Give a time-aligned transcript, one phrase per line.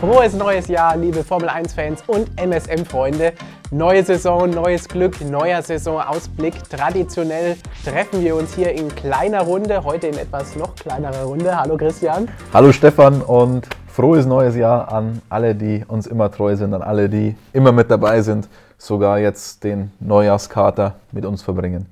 [0.00, 3.32] Frohes neues Jahr, liebe Formel 1-Fans und MSM-Freunde.
[3.72, 6.54] Neue Saison, neues Glück, neuer Saisonausblick.
[6.70, 11.58] Traditionell treffen wir uns hier in kleiner Runde, heute in etwas noch kleinerer Runde.
[11.58, 12.28] Hallo Christian.
[12.54, 17.08] Hallo Stefan und frohes neues Jahr an alle, die uns immer treu sind, an alle,
[17.08, 21.86] die immer mit dabei sind, sogar jetzt den Neujahrskater mit uns verbringen.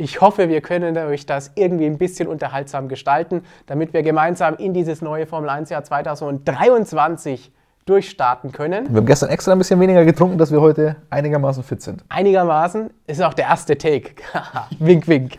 [0.00, 4.72] Ich hoffe, wir können euch das irgendwie ein bisschen unterhaltsam gestalten, damit wir gemeinsam in
[4.72, 7.50] dieses neue Formel 1 Jahr 2023
[7.84, 8.88] durchstarten können.
[8.90, 12.04] Wir haben gestern extra ein bisschen weniger getrunken, dass wir heute einigermaßen fit sind.
[12.10, 14.10] Einigermaßen ist auch der erste Take.
[14.78, 15.32] wink, wink.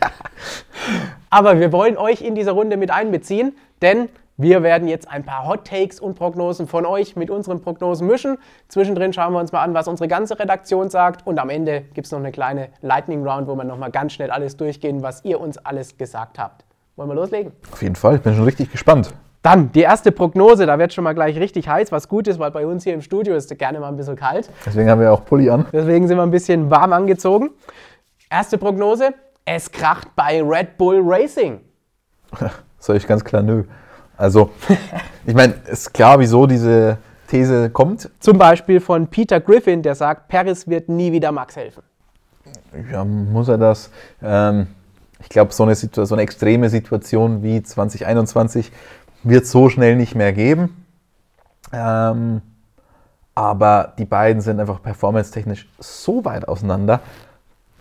[1.30, 4.09] Aber wir wollen euch in diese Runde mit einbeziehen, denn
[4.42, 8.38] wir werden jetzt ein paar Hot Takes und Prognosen von euch mit unseren Prognosen mischen.
[8.70, 11.28] Zwischendrin schauen wir uns mal an, was unsere ganze Redaktion sagt.
[11.28, 14.32] Und am Ende gibt es noch eine kleine Lightning Round, wo wir nochmal ganz schnell
[14.32, 16.64] alles durchgehen, was ihr uns alles gesagt habt.
[16.96, 17.52] Wollen wir loslegen?
[17.70, 19.14] Auf jeden Fall, ich bin schon richtig gespannt.
[19.42, 22.52] Dann die erste Prognose, da wird schon mal gleich richtig heiß, was gut ist, weil
[22.52, 24.50] bei uns hier im Studio ist es gerne mal ein bisschen kalt.
[24.66, 25.66] Deswegen haben wir auch Pulli an.
[25.74, 27.50] Deswegen sind wir ein bisschen warm angezogen.
[28.30, 31.59] Erste Prognose, es kracht bei Red Bull Racing.
[32.80, 33.66] Soll ich ganz klar nö.
[34.20, 34.52] Also,
[35.25, 36.98] ich meine, ist klar, wieso diese
[37.30, 38.09] These kommt.
[38.20, 41.84] Zum Beispiel von Peter Griffin, der sagt, Paris wird nie wieder Max helfen.
[42.92, 43.90] Ja, muss er das?
[44.22, 44.67] Ähm,
[45.22, 48.73] ich glaube, so eine, so eine extreme Situation wie 2021
[49.23, 50.86] wird es so schnell nicht mehr geben.
[51.72, 52.42] Ähm,
[53.36, 57.00] aber die beiden sind einfach performance-technisch so weit auseinander,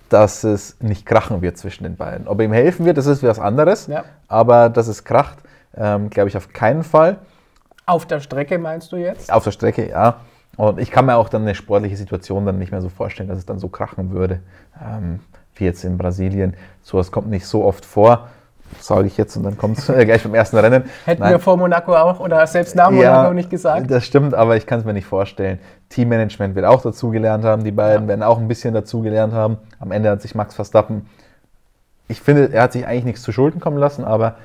[0.08, 2.28] dass es nicht krachen wird zwischen den beiden.
[2.28, 3.88] Ob ihm helfen wird, das ist was anderes.
[3.88, 4.04] Ja.
[4.28, 5.38] Aber dass es kracht,
[5.78, 7.18] ähm, Glaube ich auf keinen Fall.
[7.86, 9.32] Auf der Strecke meinst du jetzt?
[9.32, 10.20] Auf der Strecke, ja.
[10.56, 13.38] Und ich kann mir auch dann eine sportliche Situation dann nicht mehr so vorstellen, dass
[13.38, 14.40] es dann so krachen würde,
[14.82, 15.20] ähm,
[15.54, 16.54] wie jetzt in Brasilien.
[16.82, 18.28] Sowas kommt nicht so oft vor,
[18.80, 20.84] sage ich jetzt, und dann kommt es äh, gleich beim ersten Rennen.
[21.04, 21.30] Hätten Nein.
[21.30, 23.88] wir vor Monaco auch oder selbst nach Monaco ja, nicht gesagt.
[23.88, 25.60] Das stimmt, aber ich kann es mir nicht vorstellen.
[25.90, 28.08] Teammanagement wird auch dazugelernt haben, die beiden ja.
[28.08, 29.58] werden auch ein bisschen dazugelernt haben.
[29.78, 31.06] Am Ende hat sich Max Verstappen,
[32.08, 34.36] ich finde, er hat sich eigentlich nichts zu Schulden kommen lassen, aber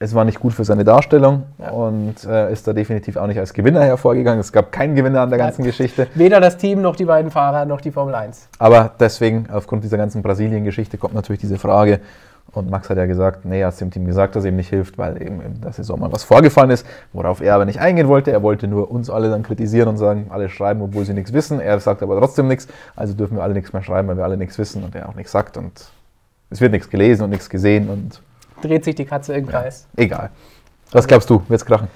[0.00, 1.70] es war nicht gut für seine Darstellung ja.
[1.70, 4.38] und äh, ist da definitiv auch nicht als Gewinner hervorgegangen.
[4.40, 5.70] Es gab keinen Gewinner an der ganzen Nein.
[5.70, 6.06] Geschichte.
[6.14, 8.48] Weder das Team noch die beiden Fahrer noch die Formel 1.
[8.58, 12.00] Aber deswegen, aufgrund dieser ganzen Brasilien-Geschichte, kommt natürlich diese Frage.
[12.52, 14.70] Und Max hat ja gesagt, nee, er hat dem Team gesagt, dass es ihm nicht
[14.70, 18.08] hilft, weil eben in der Saison mal was vorgefallen ist, worauf er aber nicht eingehen
[18.08, 18.30] wollte.
[18.30, 21.60] Er wollte nur uns alle dann kritisieren und sagen, alle schreiben, obwohl sie nichts wissen.
[21.60, 24.36] Er sagt aber trotzdem nichts, also dürfen wir alle nichts mehr schreiben, weil wir alle
[24.36, 25.56] nichts wissen und er auch nichts sagt.
[25.56, 25.90] Und
[26.50, 28.22] es wird nichts gelesen und nichts gesehen und
[28.62, 29.88] dreht sich die Katze im Kreis.
[29.96, 30.30] Ja, egal.
[30.92, 31.88] Was glaubst du, wird es krachen?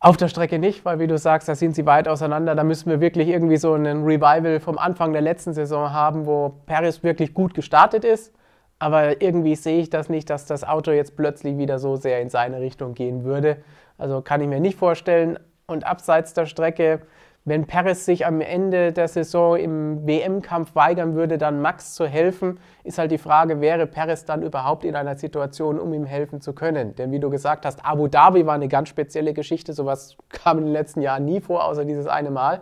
[0.00, 2.54] Auf der Strecke nicht, weil wie du sagst, da sind sie weit auseinander.
[2.54, 6.54] Da müssen wir wirklich irgendwie so einen Revival vom Anfang der letzten Saison haben, wo
[6.66, 8.32] Paris wirklich gut gestartet ist.
[8.78, 12.30] Aber irgendwie sehe ich das nicht, dass das Auto jetzt plötzlich wieder so sehr in
[12.30, 13.56] seine Richtung gehen würde.
[13.98, 15.38] Also kann ich mir nicht vorstellen.
[15.66, 17.00] Und abseits der Strecke
[17.48, 22.58] wenn Perez sich am Ende der Saison im WM-Kampf weigern würde, dann Max zu helfen,
[22.84, 26.52] ist halt die Frage, wäre Perez dann überhaupt in einer Situation, um ihm helfen zu
[26.52, 26.94] können?
[26.96, 29.72] Denn wie du gesagt hast, Abu Dhabi war eine ganz spezielle Geschichte.
[29.72, 32.60] Sowas kam in den letzten Jahren nie vor, außer dieses eine Mal.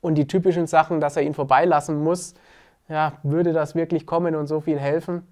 [0.00, 2.34] Und die typischen Sachen, dass er ihn vorbeilassen muss,
[2.88, 5.26] ja, würde das wirklich kommen und so viel helfen?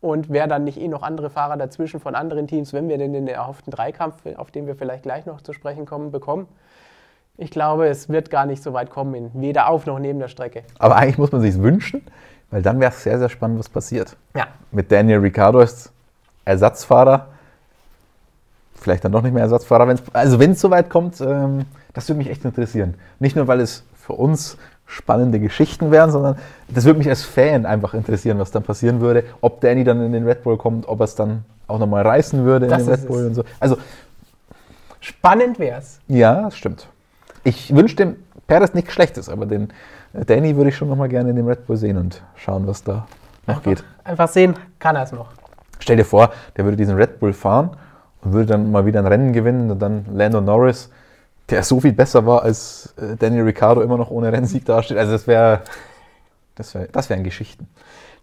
[0.00, 3.12] Und wäre dann nicht eh noch andere Fahrer dazwischen von anderen Teams, wenn wir denn
[3.12, 6.46] den erhofften Dreikampf, auf den wir vielleicht gleich noch zu sprechen kommen, bekommen?
[7.40, 10.64] Ich glaube, es wird gar nicht so weit kommen, weder auf noch neben der Strecke.
[10.80, 12.02] Aber eigentlich muss man sich wünschen,
[12.50, 14.16] weil dann wäre es sehr, sehr spannend, was passiert.
[14.36, 14.48] Ja.
[14.72, 15.92] Mit Daniel Ricciardo als
[16.44, 17.28] Ersatzfahrer,
[18.74, 19.86] vielleicht dann doch nicht mehr Ersatzfahrer.
[19.86, 22.94] Wenn's, also wenn es so weit kommt, ähm, das würde mich echt interessieren.
[23.20, 27.66] Nicht nur, weil es für uns spannende Geschichten wären, sondern das würde mich als Fan
[27.66, 31.00] einfach interessieren, was dann passieren würde, ob Danny dann in den Red Bull kommt, ob
[31.00, 33.26] er es dann auch nochmal reißen würde das in den Red Bull es.
[33.28, 33.44] und so.
[33.60, 33.76] Also
[34.98, 36.00] spannend wäre es.
[36.08, 36.88] Ja, das stimmt.
[37.44, 38.16] Ich wünsche dem
[38.46, 39.70] Perez nichts Schlechtes, aber den
[40.12, 42.66] äh, Danny würde ich schon noch mal gerne in dem Red Bull sehen und schauen,
[42.66, 43.06] was da
[43.46, 43.84] noch einfach, geht.
[44.04, 45.28] Einfach sehen, kann er es noch.
[45.78, 47.70] Stell dir vor, der würde diesen Red Bull fahren
[48.22, 50.90] und würde dann mal wieder ein Rennen gewinnen und dann Lando Norris,
[51.50, 54.98] der so viel besser war, als äh, Daniel Ricciardo immer noch ohne Rennsieg dasteht.
[54.98, 55.62] Also das wäre
[56.58, 57.68] das wär, das wären Geschichten.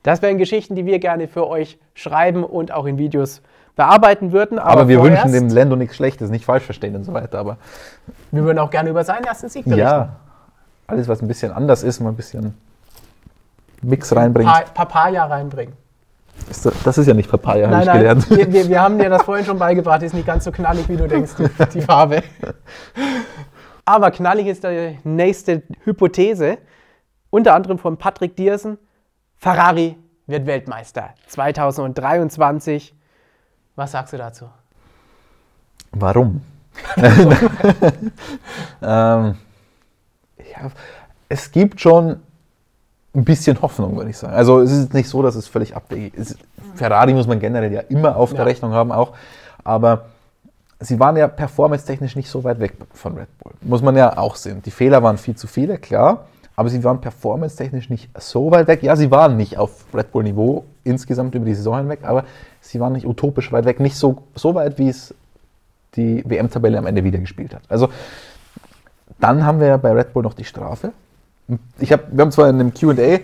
[0.06, 3.42] Das wären Geschichten, die wir gerne für euch schreiben und auch in Videos
[3.76, 4.60] bearbeiten würden.
[4.60, 7.40] Aber, aber wir wünschen dem Lando nichts Schlechtes, nicht falsch verstehen und so weiter.
[7.40, 7.58] Aber
[8.32, 9.82] wir würden auch gerne über seinen ersten Sieg berichten.
[9.82, 10.18] Ja,
[10.86, 12.54] alles, was ein bisschen anders ist, mal ein bisschen
[13.82, 14.54] Mix reinbringen.
[14.54, 15.74] Pa Papaya reinbringen.
[16.52, 18.30] Ist das, das, ist ja nicht Papaya, habe ich nein, gelernt.
[18.30, 20.98] Wir, wir, wir, haben dir das vorhin schon beigebracht, ist nicht ganz so knallig, wie
[20.98, 21.32] du denkst,
[21.74, 22.22] die Farbe.
[23.86, 26.60] Aber knallig ist die nächste Hypothese,
[27.32, 28.78] unter anderem von Patrick Diersen.
[29.46, 29.96] Ferrari
[30.26, 32.96] wird Weltmeister 2023.
[33.76, 34.46] Was sagst du dazu?
[35.92, 36.42] Warum?
[38.82, 39.36] ähm,
[40.40, 40.72] ja,
[41.30, 42.22] es gibt schon
[43.14, 44.34] ein bisschen Hoffnung, würde ich sagen.
[44.34, 46.40] Also es ist nicht so, dass es völlig abwegig ist.
[46.74, 48.46] Ferrari muss man generell ja immer auf der ja.
[48.46, 49.14] Rechnung haben auch,
[49.64, 50.06] aber
[50.80, 53.54] sie waren ja performance-technisch nicht so weit weg von Red Bull.
[53.62, 54.64] Muss man ja auch sehen.
[54.64, 58.82] Die Fehler waren viel zu viele, klar, aber sie waren performance-technisch nicht so weit weg.
[58.84, 62.26] Ja, sie waren nicht auf Red Bull-Niveau insgesamt über die Saison hinweg, aber
[62.62, 65.14] sie waren nicht utopisch weit weg, nicht so, so weit, wie es
[65.96, 67.62] die WM-Tabelle am Ende wieder gespielt hat.
[67.68, 67.90] Also
[69.20, 70.92] dann haben wir ja bei Red Bull noch die Strafe.
[71.80, 73.20] Ich hab, wir haben zwar in einem QA,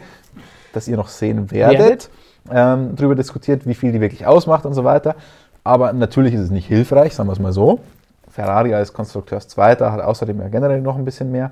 [0.74, 2.10] das ihr noch sehen werdet,
[2.50, 5.16] ähm, darüber diskutiert, wie viel die wirklich ausmacht und so weiter.
[5.64, 7.80] Aber natürlich ist es nicht hilfreich, sagen wir es mal so.
[8.30, 11.52] Ferrari als Konstrukteurszweiter hat außerdem ja generell noch ein bisschen mehr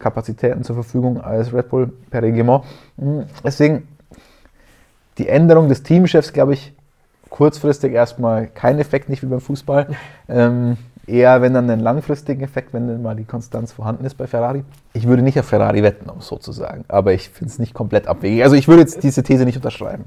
[0.00, 2.64] Kapazitäten zur Verfügung als Red Bull per Regiment.
[2.98, 3.88] Hm, deswegen
[5.18, 6.72] die Änderung des Teamchefs, glaube ich,
[7.28, 9.88] kurzfristig erstmal kein Effekt, nicht wie beim Fußball.
[10.32, 10.76] Ähm,
[11.08, 14.62] eher, wenn dann einen langfristigen Effekt, wenn dann mal die Konstanz vorhanden ist bei Ferrari.
[14.92, 18.44] Ich würde nicht auf Ferrari wetten, um sozusagen, aber ich finde es nicht komplett abwegig.
[18.44, 20.04] Also ich würde jetzt diese These nicht unterschreiben.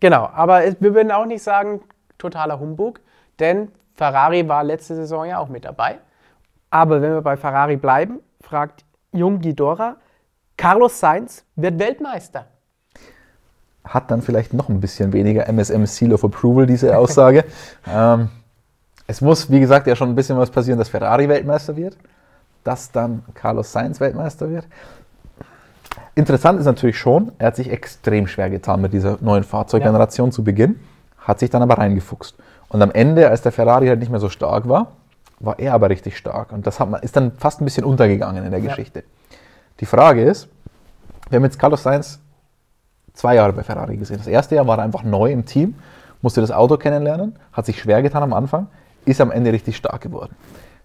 [0.00, 1.80] Genau, aber wir würden auch nicht sagen,
[2.18, 3.00] totaler Humbug,
[3.38, 5.96] denn Ferrari war letzte Saison ja auch mit dabei.
[6.70, 8.84] Aber wenn wir bei Ferrari bleiben, fragt
[9.16, 9.96] Jung Gidora,
[10.56, 12.46] Carlos Sainz wird Weltmeister.
[13.84, 17.44] Hat dann vielleicht noch ein bisschen weniger MSM Seal of Approval, diese Aussage.
[17.86, 18.28] ähm,
[19.06, 21.96] es muss, wie gesagt, ja schon ein bisschen was passieren, dass Ferrari Weltmeister wird,
[22.64, 24.66] dass dann Carlos Sainz Weltmeister wird.
[26.14, 30.32] Interessant ist natürlich schon, er hat sich extrem schwer getan mit dieser neuen Fahrzeuggeneration ja.
[30.32, 30.80] zu Beginn,
[31.18, 32.36] hat sich dann aber reingefuchst.
[32.68, 34.92] Und am Ende, als der Ferrari halt nicht mehr so stark war,
[35.40, 36.52] war er aber richtig stark.
[36.52, 38.68] Und das man, ist dann fast ein bisschen untergegangen in der ja.
[38.68, 39.04] Geschichte.
[39.80, 40.48] Die Frage ist,
[41.28, 42.20] wir haben jetzt Carlos Sainz
[43.12, 44.18] zwei Jahre bei Ferrari gesehen.
[44.18, 45.74] Das erste Jahr war er einfach neu im Team,
[46.22, 48.68] musste das Auto kennenlernen, hat sich schwer getan am Anfang,
[49.04, 50.34] ist am Ende richtig stark geworden.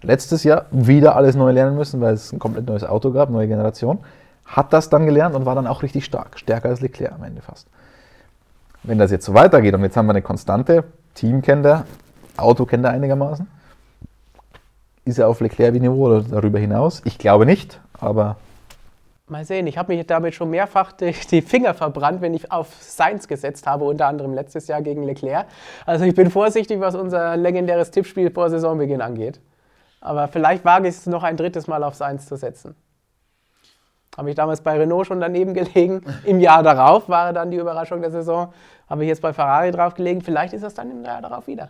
[0.01, 3.47] Letztes Jahr wieder alles neu lernen müssen, weil es ein komplett neues Auto gab, neue
[3.47, 3.99] Generation.
[4.45, 6.39] Hat das dann gelernt und war dann auch richtig stark.
[6.39, 7.67] Stärker als Leclerc am Ende fast.
[8.83, 10.83] Wenn das jetzt so weitergeht und jetzt haben wir eine konstante,
[11.13, 11.85] Team kennt er,
[12.35, 13.47] Auto kennt er einigermaßen.
[15.05, 17.01] Ist er auf Leclerc-Niveau oder darüber hinaus?
[17.05, 18.37] Ich glaube nicht, aber
[19.31, 22.67] Mal sehen, ich habe mich damit schon mehrfach die, die, Finger verbrannt, wenn ich auf
[22.81, 25.45] Sainz gesetzt habe, unter anderem letztes Jahr gegen Leclerc.
[25.85, 29.39] Also ich bin vorsichtig, was unser legendäres Tippspiel vor Saisonbeginn angeht.
[30.01, 32.75] Aber vielleicht wage ich es noch ein drittes Mal auf Sainz zu setzen.
[34.17, 36.01] Habe ich damals bei Renault schon daneben gelegen.
[36.25, 38.51] Im Jahr darauf war dann die Überraschung der Saison.
[38.89, 40.19] Habe ich jetzt bei Ferrari drauf gelegen.
[40.19, 41.69] Vielleicht ist das dann im Jahr darauf wieder.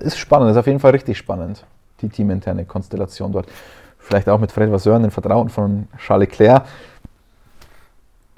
[0.00, 1.64] ist spannend, ist auf jeden Fall richtig spannend,
[2.02, 3.46] die teaminterne Konstellation dort
[3.98, 6.64] vielleicht auch mit Fred Vasseur, den Vertrauen von Charles Leclerc.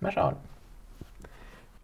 [0.01, 0.37] Mal schauen.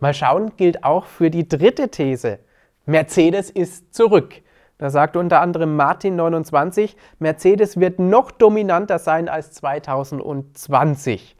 [0.00, 2.38] Mal schauen gilt auch für die dritte These.
[2.86, 4.34] Mercedes ist zurück.
[4.78, 11.36] Da sagt unter anderem Martin29, Mercedes wird noch dominanter sein als 2020.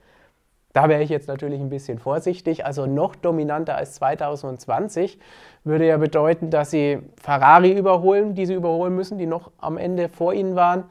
[0.79, 2.65] Da wäre ich jetzt natürlich ein bisschen vorsichtig.
[2.65, 5.19] Also noch dominanter als 2020
[5.65, 10.09] würde ja bedeuten, dass sie Ferrari überholen, die sie überholen müssen, die noch am Ende
[10.09, 10.85] vor ihnen waren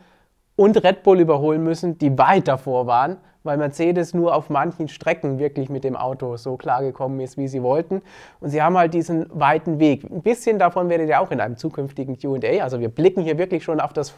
[0.58, 5.40] und Red Bull überholen müssen, die weit davor waren, weil Mercedes nur auf manchen Strecken
[5.40, 8.02] wirklich mit dem Auto so klar gekommen ist, wie sie wollten.
[8.42, 10.04] Und sie haben halt diesen weiten Weg.
[10.04, 12.62] Ein bisschen davon werdet ihr auch in einem zukünftigen QA.
[12.62, 14.16] Also wir blicken hier wirklich schon auf das,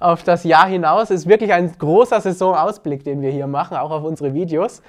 [0.00, 1.04] auf das Jahr hinaus.
[1.04, 4.82] Es ist wirklich ein großer Saisonausblick, den wir hier machen, auch auf unsere Videos.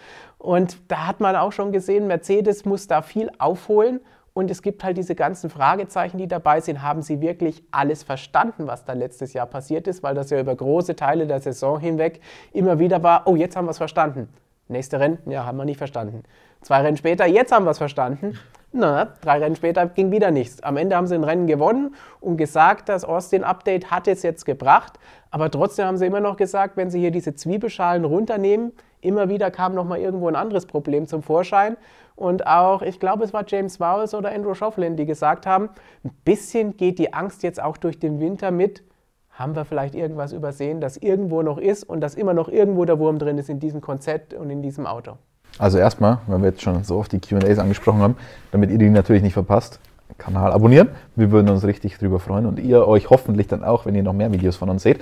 [0.45, 3.99] Und da hat man auch schon gesehen, Mercedes muss da viel aufholen.
[4.33, 6.83] Und es gibt halt diese ganzen Fragezeichen, die dabei sind.
[6.83, 10.03] Haben Sie wirklich alles verstanden, was da letztes Jahr passiert ist?
[10.03, 12.19] Weil das ja über große Teile der Saison hinweg
[12.53, 14.29] immer wieder war, oh, jetzt haben wir es verstanden.
[14.67, 16.23] Nächste Rennen, ja, haben wir nicht verstanden.
[16.61, 18.37] Zwei Rennen später, jetzt haben wir es verstanden.
[18.71, 20.61] Na, drei Rennen später ging wieder nichts.
[20.61, 24.99] Am Ende haben sie ein Rennen gewonnen und gesagt, das Austin-Update hat es jetzt gebracht.
[25.31, 28.73] Aber trotzdem haben sie immer noch gesagt, wenn sie hier diese Zwiebelschalen runternehmen,
[29.05, 31.77] immer wieder kam noch mal irgendwo ein anderes Problem zum Vorschein.
[32.15, 35.69] Und auch, ich glaube, es war James Vowles oder Andrew Schofflin, die gesagt haben,
[36.03, 38.83] ein bisschen geht die Angst jetzt auch durch den Winter mit.
[39.31, 42.99] Haben wir vielleicht irgendwas übersehen, das irgendwo noch ist und das immer noch irgendwo der
[42.99, 45.17] Wurm drin ist in diesem Konzept und in diesem Auto?
[45.59, 48.15] Also erstmal, weil wir jetzt schon so oft die QAs angesprochen haben,
[48.51, 49.79] damit ihr die natürlich nicht verpasst,
[50.17, 50.89] Kanal abonnieren.
[51.15, 54.13] Wir würden uns richtig drüber freuen und ihr euch hoffentlich dann auch, wenn ihr noch
[54.13, 55.01] mehr Videos von uns seht.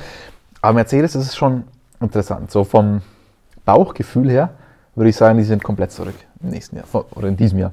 [0.62, 1.65] Aber Mercedes ist schon
[2.00, 2.50] interessant.
[2.50, 3.01] So vom
[3.65, 4.50] Bauchgefühl her
[4.96, 7.72] würde ich sagen, die sind komplett zurück im nächsten Jahr oder in diesem Jahr.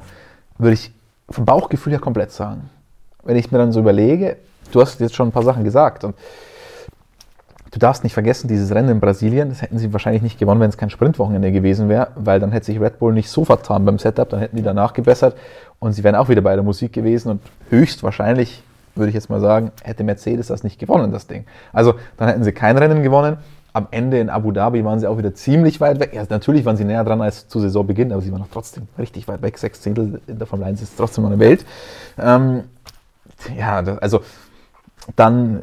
[0.58, 0.92] Würde ich
[1.28, 2.70] vom Bauchgefühl her komplett sagen.
[3.22, 4.36] Wenn ich mir dann so überlege,
[4.72, 6.14] du hast jetzt schon ein paar Sachen gesagt und
[7.70, 10.70] du darfst nicht vergessen, dieses Rennen in Brasilien, das hätten sie wahrscheinlich nicht gewonnen, wenn
[10.70, 13.98] es kein Sprintwochenende gewesen wäre, weil dann hätte sich Red Bull nicht so vertan beim
[13.98, 15.36] Setup, dann hätten die danach gebessert
[15.78, 18.62] und sie wären auch wieder bei der Musik gewesen und höchstwahrscheinlich
[18.96, 21.44] würde ich jetzt mal sagen, hätte Mercedes das nicht gewonnen, das Ding.
[21.72, 23.38] Also dann hätten sie kein Rennen gewonnen.
[23.72, 26.12] Am Ende in Abu Dhabi waren sie auch wieder ziemlich weit weg.
[26.12, 29.28] Ja, natürlich waren sie näher dran als zu Saisonbeginn, aber sie waren noch trotzdem richtig
[29.28, 29.58] weit weg.
[29.58, 31.64] Sechs Zehntel in der Formel 1 ist trotzdem eine Welt.
[32.18, 32.64] Ähm,
[33.56, 34.20] ja, das, also
[35.16, 35.62] dann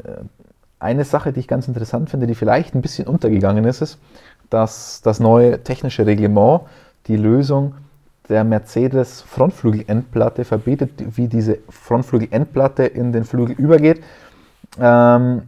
[0.78, 3.98] eine Sache, die ich ganz interessant finde, die vielleicht ein bisschen untergegangen ist, ist,
[4.50, 6.62] dass das neue technische Reglement
[7.06, 7.74] die Lösung
[8.28, 14.02] der Mercedes Frontflügelendplatte verbietet, wie diese Frontflügelendplatte in den Flügel übergeht.
[14.80, 15.42] Ähm,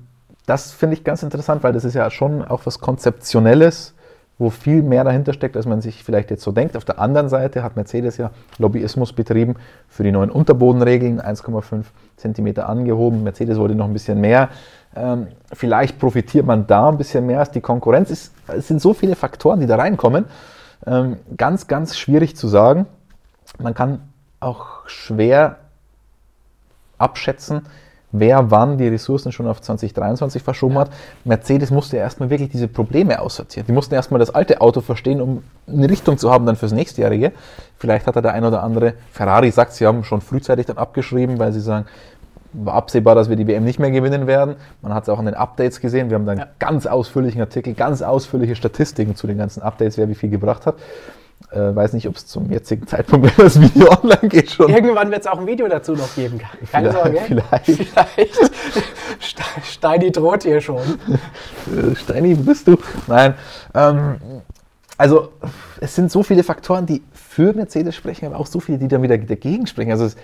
[0.51, 3.95] das finde ich ganz interessant, weil das ist ja schon auch was Konzeptionelles,
[4.37, 6.77] wo viel mehr dahinter steckt, als man sich vielleicht jetzt so denkt.
[6.77, 9.55] Auf der anderen Seite hat Mercedes ja Lobbyismus betrieben
[9.89, 11.85] für die neuen Unterbodenregeln, 1,5
[12.17, 13.23] cm angehoben.
[13.23, 14.49] Mercedes wollte noch ein bisschen mehr.
[14.97, 18.11] Ähm, vielleicht profitiert man da ein bisschen mehr als die Konkurrenz.
[18.11, 20.25] Es, es sind so viele Faktoren, die da reinkommen.
[20.85, 22.87] Ähm, ganz, ganz schwierig zu sagen.
[23.61, 24.01] Man kann
[24.41, 25.59] auch schwer
[26.99, 27.63] abschätzen,
[28.13, 30.91] wer wann die Ressourcen schon auf 2023 verschoben hat.
[31.25, 33.67] Mercedes musste ja erstmal wirklich diese Probleme aussortieren.
[33.67, 37.33] Die mussten erstmal das alte Auto verstehen, um eine Richtung zu haben dann fürs nächstjährige.
[37.77, 41.39] Vielleicht hat er der ein oder andere, Ferrari sagt, sie haben schon frühzeitig dann abgeschrieben,
[41.39, 41.87] weil sie sagen,
[42.53, 44.57] war absehbar, dass wir die WM nicht mehr gewinnen werden.
[44.83, 46.11] Man hat es auch in den Updates gesehen.
[46.11, 46.47] Wir haben dann ja.
[46.59, 50.75] ganz ausführlichen Artikel, ganz ausführliche Statistiken zu den ganzen Updates, wer wie viel gebracht hat.
[51.51, 54.69] Äh, weiß nicht, ob es zum jetzigen Zeitpunkt, wenn das Video online geht, schon.
[54.71, 56.41] Irgendwann wird es auch ein Video dazu noch geben.
[56.71, 57.21] Keine Sorge.
[57.27, 57.65] Vielleicht.
[57.65, 58.51] vielleicht.
[59.65, 60.79] Steini droht hier schon.
[60.79, 62.77] Äh, Steini, bist du?
[63.07, 63.35] Nein.
[63.75, 64.17] Ähm,
[64.97, 65.33] also,
[65.81, 69.03] es sind so viele Faktoren, die für Mercedes sprechen, aber auch so viele, die dann
[69.03, 69.91] wieder dagegen sprechen.
[69.91, 70.17] Also, es,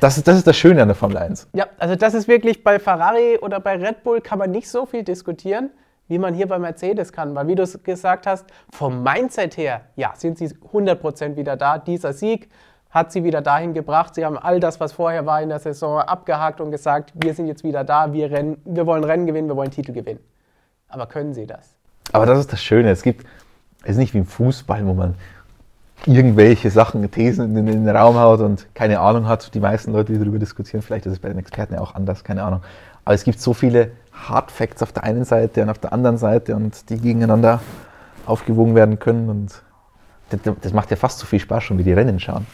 [0.00, 1.48] das ist, das ist das Schöne an der Formel 1.
[1.52, 4.86] Ja, also das ist wirklich bei Ferrari oder bei Red Bull kann man nicht so
[4.86, 5.70] viel diskutieren,
[6.08, 7.34] wie man hier bei Mercedes kann.
[7.34, 11.78] Weil wie du es gesagt hast, vom Mindset her, ja, sind sie 100% wieder da.
[11.78, 12.48] Dieser Sieg
[12.90, 14.14] hat sie wieder dahin gebracht.
[14.14, 17.48] Sie haben all das, was vorher war in der Saison, abgehakt und gesagt, wir sind
[17.48, 20.20] jetzt wieder da, wir, rennen, wir wollen Rennen gewinnen, wir wollen Titel gewinnen.
[20.88, 21.74] Aber können sie das?
[22.12, 22.90] Aber das ist das Schöne.
[22.90, 23.26] Es gibt,
[23.82, 25.14] es ist nicht wie im Fußball, wo man
[26.06, 29.54] irgendwelche Sachen, Thesen in den Raum haut und keine Ahnung hat.
[29.54, 32.22] Die meisten Leute, die darüber diskutieren, vielleicht ist es bei den Experten ja auch anders,
[32.22, 32.60] keine Ahnung.
[33.04, 36.16] Aber es gibt so viele Hard Facts auf der einen Seite und auf der anderen
[36.16, 37.60] Seite und die gegeneinander
[38.26, 39.28] aufgewogen werden können.
[39.28, 39.62] Und
[40.62, 42.46] das macht ja fast so viel Spaß schon wie die Rennen schauen.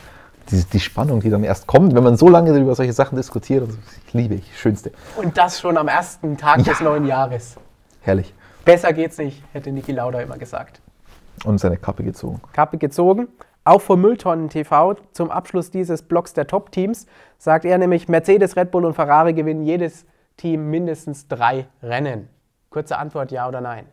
[0.50, 3.68] Die, die Spannung, die dann erst kommt, wenn man so lange über solche Sachen diskutiert,
[4.06, 4.90] ich liebe ich, schönste.
[5.16, 6.64] Und das schon am ersten Tag ja.
[6.64, 7.56] des neuen Jahres.
[8.00, 8.34] Herrlich.
[8.64, 10.80] Besser geht's nicht, hätte Niki Lauda immer gesagt.
[11.44, 12.40] Und seine Kappe gezogen.
[12.52, 13.28] Kappe gezogen.
[13.64, 17.06] Auch vor Mülltonnen TV zum Abschluss dieses Blocks der Top-Teams
[17.38, 20.06] sagt er nämlich, Mercedes, Red Bull und Ferrari gewinnen jedes
[20.40, 22.28] Team mindestens drei Rennen.
[22.70, 23.84] Kurze Antwort, ja oder nein?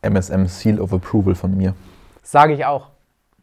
[0.00, 1.74] MSM Seal of Approval von mir.
[2.22, 2.90] Sage ich auch.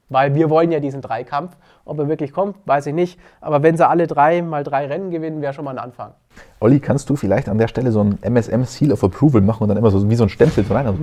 [0.07, 1.57] Weil wir wollen ja diesen Dreikampf.
[1.83, 3.19] Ob er wirklich kommt, weiß ich nicht.
[3.41, 6.13] Aber wenn sie alle drei mal drei Rennen gewinnen, wäre schon mal ein Anfang.
[6.61, 9.69] Olli, kannst du vielleicht an der Stelle so ein MSM Seal of Approval machen und
[9.69, 10.87] dann immer so wie so ein Stempel rein?
[10.87, 10.99] Also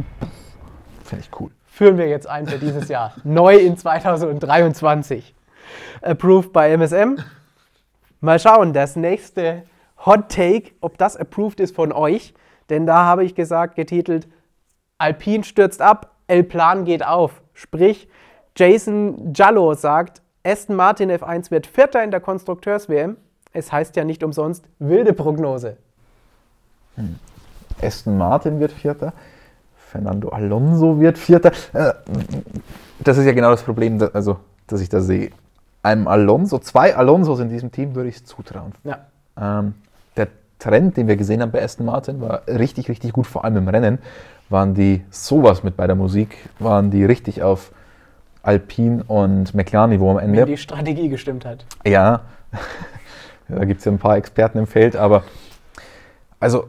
[1.05, 1.51] Finde ich cool.
[1.67, 3.13] Führen wir jetzt ein für dieses Jahr.
[3.25, 5.35] Neu in 2023.
[6.01, 7.19] Approved bei MSM.
[8.21, 9.65] Mal schauen, das nächste
[10.05, 12.35] Hot Take, ob das approved ist von euch.
[12.71, 14.29] Denn da habe ich gesagt, getitelt,
[14.99, 17.43] Alpine stürzt ab, El Plan geht auf.
[17.55, 18.09] Sprich,
[18.57, 23.17] Jason Jallo sagt, Aston Martin F1 wird Vierter in der Konstrukteurs-WM.
[23.53, 25.77] Es heißt ja nicht umsonst wilde Prognose.
[26.97, 27.17] Hm.
[27.81, 29.13] Aston Martin wird Vierter.
[29.77, 31.53] Fernando Alonso wird Vierter.
[31.73, 31.93] Äh,
[33.01, 35.31] das ist ja genau das Problem, dass, also, dass ich da sehe.
[35.83, 38.73] Einem Alonso, zwei Alonsos in diesem Team würde ich es zutrauen.
[38.85, 39.07] Ja.
[39.37, 39.75] Ähm,
[40.63, 43.69] Trend, den wir gesehen haben bei Aston Martin, war richtig, richtig gut, vor allem im
[43.69, 43.99] Rennen.
[44.49, 47.73] Waren die sowas mit bei der Musik, waren die richtig auf
[48.45, 50.39] Alpine und McLaren-Niveau am Ende.
[50.39, 51.65] Wenn die Strategie gestimmt hat.
[51.85, 52.21] Ja,
[53.49, 55.25] da gibt es ja ein paar Experten im Feld, aber
[56.39, 56.69] also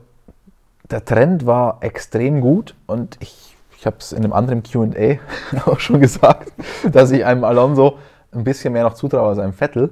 [0.90, 5.20] der Trend war extrem gut und ich, ich habe es in einem anderen QA
[5.68, 6.52] auch schon gesagt,
[6.92, 8.00] dass ich einem Alonso
[8.32, 9.92] ein bisschen mehr noch zutraue als einem Vettel.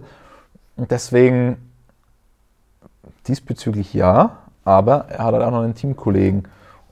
[0.75, 1.70] Und deswegen
[3.27, 6.47] diesbezüglich ja, aber er hat halt auch noch einen Teamkollegen.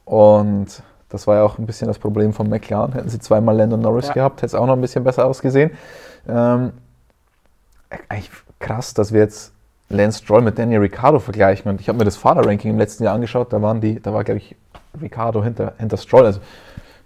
[0.05, 0.67] Und
[1.09, 2.93] das war ja auch ein bisschen das Problem von McLaren.
[2.93, 4.13] Hätten sie zweimal Lando Norris ja.
[4.13, 5.71] gehabt, hätte es auch noch ein bisschen besser ausgesehen.
[6.27, 6.73] Ähm,
[8.07, 9.53] eigentlich krass, dass wir jetzt
[9.89, 11.69] Lance Stroll mit Daniel Ricciardo vergleichen.
[11.69, 14.23] Und ich habe mir das Fahrerranking im letzten Jahr angeschaut, da waren die, da war,
[14.23, 14.55] glaube ich,
[15.01, 16.25] Ricciardo hinter, hinter Stroll.
[16.25, 16.39] Also,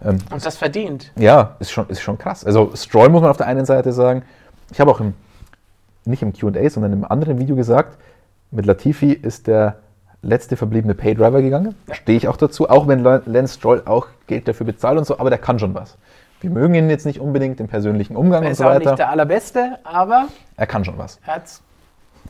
[0.03, 1.11] ähm, und das verdient.
[1.15, 2.45] Ja, ist schon, ist schon krass.
[2.45, 4.23] Also Stroll muss man auf der einen Seite sagen,
[4.71, 5.13] ich habe auch im,
[6.05, 7.97] nicht im QA, sondern im anderen Video gesagt,
[8.53, 9.77] mit Latifi ist der
[10.21, 11.75] letzte verbliebene Paydriver gegangen.
[11.87, 11.95] Ja.
[11.95, 15.29] Stehe ich auch dazu, auch wenn Lance Stroll auch Geld dafür bezahlt und so, aber
[15.29, 15.97] der kann schon was.
[16.39, 18.73] Wir mögen ihn jetzt nicht unbedingt im persönlichen Umgang er und so weiter.
[18.73, 21.19] Er ist auch nicht der allerbeste, aber er kann schon was.
[21.25, 21.43] Er hat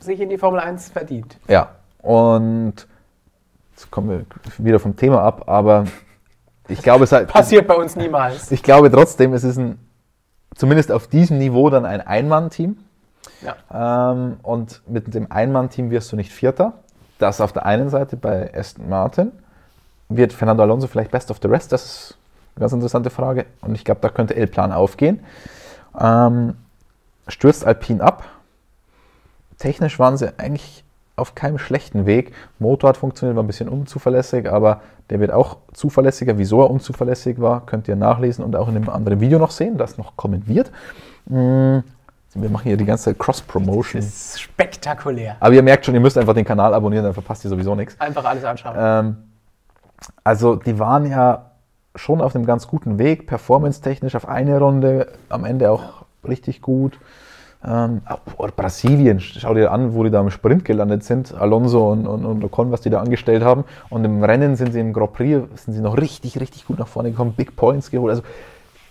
[0.00, 1.36] sich in die Formel 1 verdient.
[1.48, 2.86] Ja, und
[3.72, 4.24] jetzt kommen wir
[4.64, 5.84] wieder vom Thema ab, aber
[6.68, 8.50] ich glaube, es halt, Passiert bei uns niemals.
[8.50, 9.78] ich glaube trotzdem, es ist ein,
[10.54, 12.78] zumindest auf diesem Niveau dann ein Einmann-Team.
[13.44, 14.12] Ja.
[14.12, 16.74] Ähm, und mit dem Einmann-Team wirst du nicht Vierter.
[17.18, 19.32] Das auf der einen Seite bei Aston Martin.
[20.08, 21.72] Wird Fernando Alonso vielleicht Best of the Rest?
[21.72, 22.18] Das ist
[22.56, 23.46] eine ganz interessante Frage.
[23.60, 25.20] Und ich glaube, da könnte L-Plan aufgehen.
[25.98, 26.56] Ähm,
[27.28, 28.24] stürzt Alpine ab.
[29.58, 30.84] Technisch waren sie eigentlich
[31.16, 32.32] auf keinem schlechten Weg.
[32.58, 36.38] Motor hat funktioniert, war ein bisschen unzuverlässig, aber der wird auch zuverlässiger.
[36.38, 39.78] Wieso er unzuverlässig war, könnt ihr nachlesen und auch in einem anderen Video noch sehen,
[39.78, 40.72] das noch kommen wird.
[41.26, 41.78] Mm,
[42.34, 44.00] Wir machen hier die ganze Cross-Promotion.
[44.00, 45.36] Das ist spektakulär.
[45.40, 48.00] Aber ihr merkt schon, ihr müsst einfach den Kanal abonnieren, dann verpasst ihr sowieso nichts.
[48.00, 48.74] Einfach alles anschauen.
[48.76, 49.16] Ähm,
[50.24, 51.50] also die waren ja
[51.94, 56.98] schon auf einem ganz guten Weg, performance-technisch auf eine Runde, am Ende auch richtig gut.
[57.66, 58.02] Ähm,
[58.56, 62.44] Brasilien, schau dir an, wo die da im Sprint gelandet sind, Alonso und, und, und
[62.44, 63.64] Ocon, was die da angestellt haben.
[63.88, 66.88] Und im Rennen sind sie im Grand Prix, sind sie noch richtig, richtig gut nach
[66.88, 68.10] vorne gekommen, Big Points geholt.
[68.10, 68.22] Also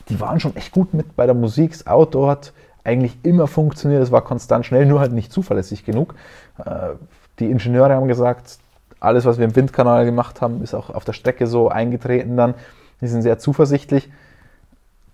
[0.10, 1.72] die waren schon echt gut mit bei der Musik.
[1.72, 2.52] Das Auto hat
[2.84, 6.16] eigentlich immer funktioniert, es war konstant schnell, nur halt nicht zuverlässig genug.
[6.64, 6.90] Äh,
[7.40, 8.60] die Ingenieure haben gesagt,
[9.00, 12.54] alles, was wir im Windkanal gemacht haben, ist auch auf der Strecke so eingetreten dann.
[13.02, 14.10] Die sind sehr zuversichtlich.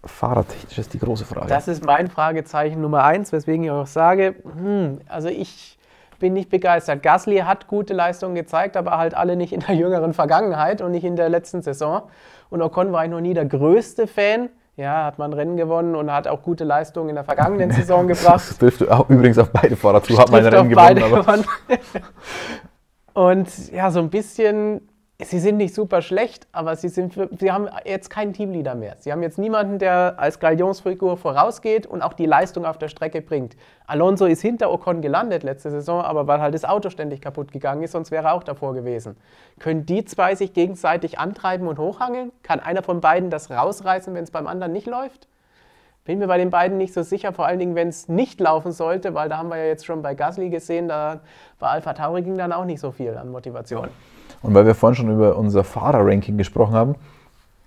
[0.03, 1.47] Fahrertechnisch ist die große Frage.
[1.47, 5.77] Das ist mein Fragezeichen Nummer eins, weswegen ich auch sage, hm, also ich
[6.19, 7.01] bin nicht begeistert.
[7.01, 11.03] Gasly hat gute Leistungen gezeigt, aber halt alle nicht in der jüngeren Vergangenheit und nicht
[11.03, 12.03] in der letzten Saison.
[12.49, 14.49] Und Ocon war ich noch nie der größte Fan.
[14.79, 18.35] Ja, hat man Rennen gewonnen und hat auch gute Leistungen in der vergangenen Saison gebracht.
[18.49, 21.21] Das trifft übrigens auf beide Fahrer zu, hat man Rennen beide gewonnen.
[21.21, 21.45] Gewonnen.
[23.13, 24.88] Und ja, so ein bisschen,
[25.21, 28.95] sie sind nicht super schlecht, aber sie, sind, sie haben jetzt keinen Teamleader mehr.
[28.99, 33.21] Sie haben jetzt niemanden, der als Galionsfigur vorausgeht und auch die Leistung auf der Strecke
[33.21, 33.57] bringt.
[33.85, 37.83] Alonso ist hinter Ocon gelandet letzte Saison, aber weil halt das Auto ständig kaputt gegangen
[37.83, 39.17] ist, sonst wäre er auch davor gewesen.
[39.59, 42.31] Können die zwei sich gegenseitig antreiben und hochhangeln?
[42.41, 45.27] Kann einer von beiden das rausreißen, wenn es beim anderen nicht läuft?
[46.05, 48.71] Bin mir bei den beiden nicht so sicher, vor allen Dingen, wenn es nicht laufen
[48.71, 51.19] sollte, weil da haben wir ja jetzt schon bei Gasly gesehen, da
[51.59, 53.89] bei Alpha Tauri ging dann auch nicht so viel an Motivation.
[54.41, 56.95] Und weil wir vorhin schon über unser Fahrerranking gesprochen haben,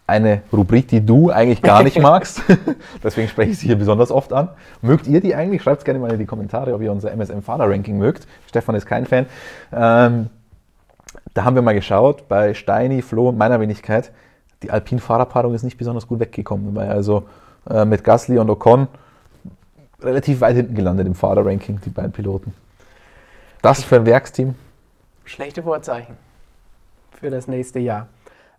[0.07, 2.43] eine Rubrik, die du eigentlich gar nicht magst,
[3.05, 4.49] deswegen spreche ich sie hier besonders oft an.
[4.81, 5.63] Mögt ihr die eigentlich?
[5.63, 8.27] Schreibt es gerne mal in die Kommentare, ob ihr unser MSM-Fahrerranking mögt.
[8.49, 9.27] Stefan ist kein Fan.
[9.73, 10.29] Ähm,
[11.35, 14.13] da haben wir mal geschaut, bei Steini, Flo und meiner Wenigkeit,
[14.63, 17.25] die Alpin-Fahrerpaarung ist nicht besonders gut weggekommen, weil also
[17.69, 18.89] äh, mit Gasly und Ocon
[20.01, 22.55] relativ weit hinten gelandet im Fahrerranking, die beiden Piloten.
[23.61, 24.55] Das für ein Werksteam.
[25.25, 26.17] Schlechte Vorzeichen
[27.23, 28.09] für das nächste Jahr.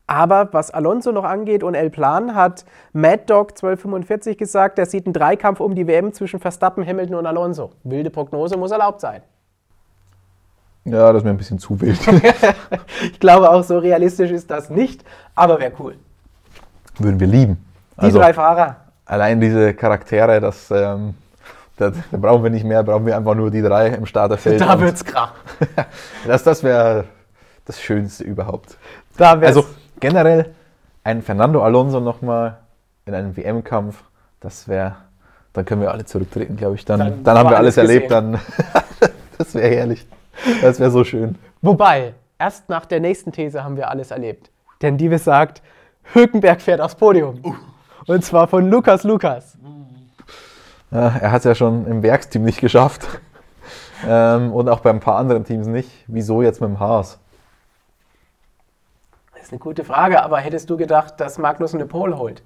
[0.07, 5.05] Aber was Alonso noch angeht und El Plan, hat Mad Dog 1245 gesagt, er sieht
[5.05, 7.71] einen Dreikampf um die WM zwischen Verstappen, Hamilton und Alonso.
[7.83, 9.21] Wilde Prognose muss erlaubt sein.
[10.85, 11.99] Ja, das ist mir ein bisschen zu wild.
[13.01, 15.03] Ich glaube auch, so realistisch ist das nicht,
[15.35, 15.95] aber wäre cool.
[16.99, 17.65] Würden wir lieben.
[17.97, 18.77] Die Also drei Fahrer.
[19.05, 21.15] allein diese Charaktere, das, ähm,
[21.77, 24.61] da, da brauchen wir nicht mehr, brauchen wir einfach nur die drei im Starterfeld.
[24.61, 25.35] Da wird's krachen.
[26.27, 27.05] das das wäre
[27.65, 28.77] das Schönste überhaupt.
[29.17, 29.55] Da wär's.
[29.55, 29.67] Also
[29.99, 30.53] generell
[31.03, 32.57] ein Fernando Alonso nochmal
[33.05, 34.03] in einem WM-Kampf,
[34.39, 34.95] das wäre,
[35.53, 36.85] dann können wir alle zurücktreten, glaube ich.
[36.85, 38.39] Dann, Dann dann, haben wir alles alles erlebt, dann
[39.37, 40.05] das wäre herrlich.
[40.61, 41.37] Das wäre so schön.
[41.61, 44.49] Wobei, erst nach der nächsten These haben wir alles erlebt.
[44.81, 45.61] Denn die besagt,
[46.13, 47.41] Hülkenberg fährt aufs Podium.
[48.07, 49.57] Und zwar von Lukas Lukas.
[50.91, 53.07] Ja, er hat es ja schon im Werksteam nicht geschafft.
[54.07, 55.89] ähm, und auch bei ein paar anderen Teams nicht.
[56.07, 57.19] Wieso jetzt mit dem Haas?
[59.43, 62.41] Das ist eine gute Frage, aber hättest du gedacht, dass Magnus eine Pole holt?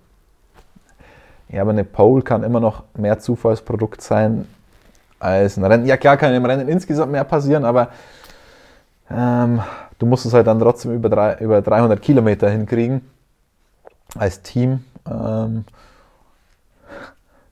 [1.47, 4.47] Ja, aber eine Pole kann immer noch mehr Zufallsprodukt sein
[5.19, 5.85] als ein Rennen.
[5.85, 7.89] Ja, klar kann im Rennen insgesamt mehr passieren, aber
[9.11, 9.61] ähm,
[9.99, 13.07] du musst es halt dann trotzdem über, drei, über 300 Kilometer hinkriegen
[14.17, 14.83] als Team.
[15.07, 15.65] Ähm,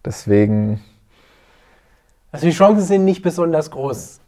[0.04, 0.84] deswegen,
[2.32, 4.20] Also die Chancen sind nicht besonders groß.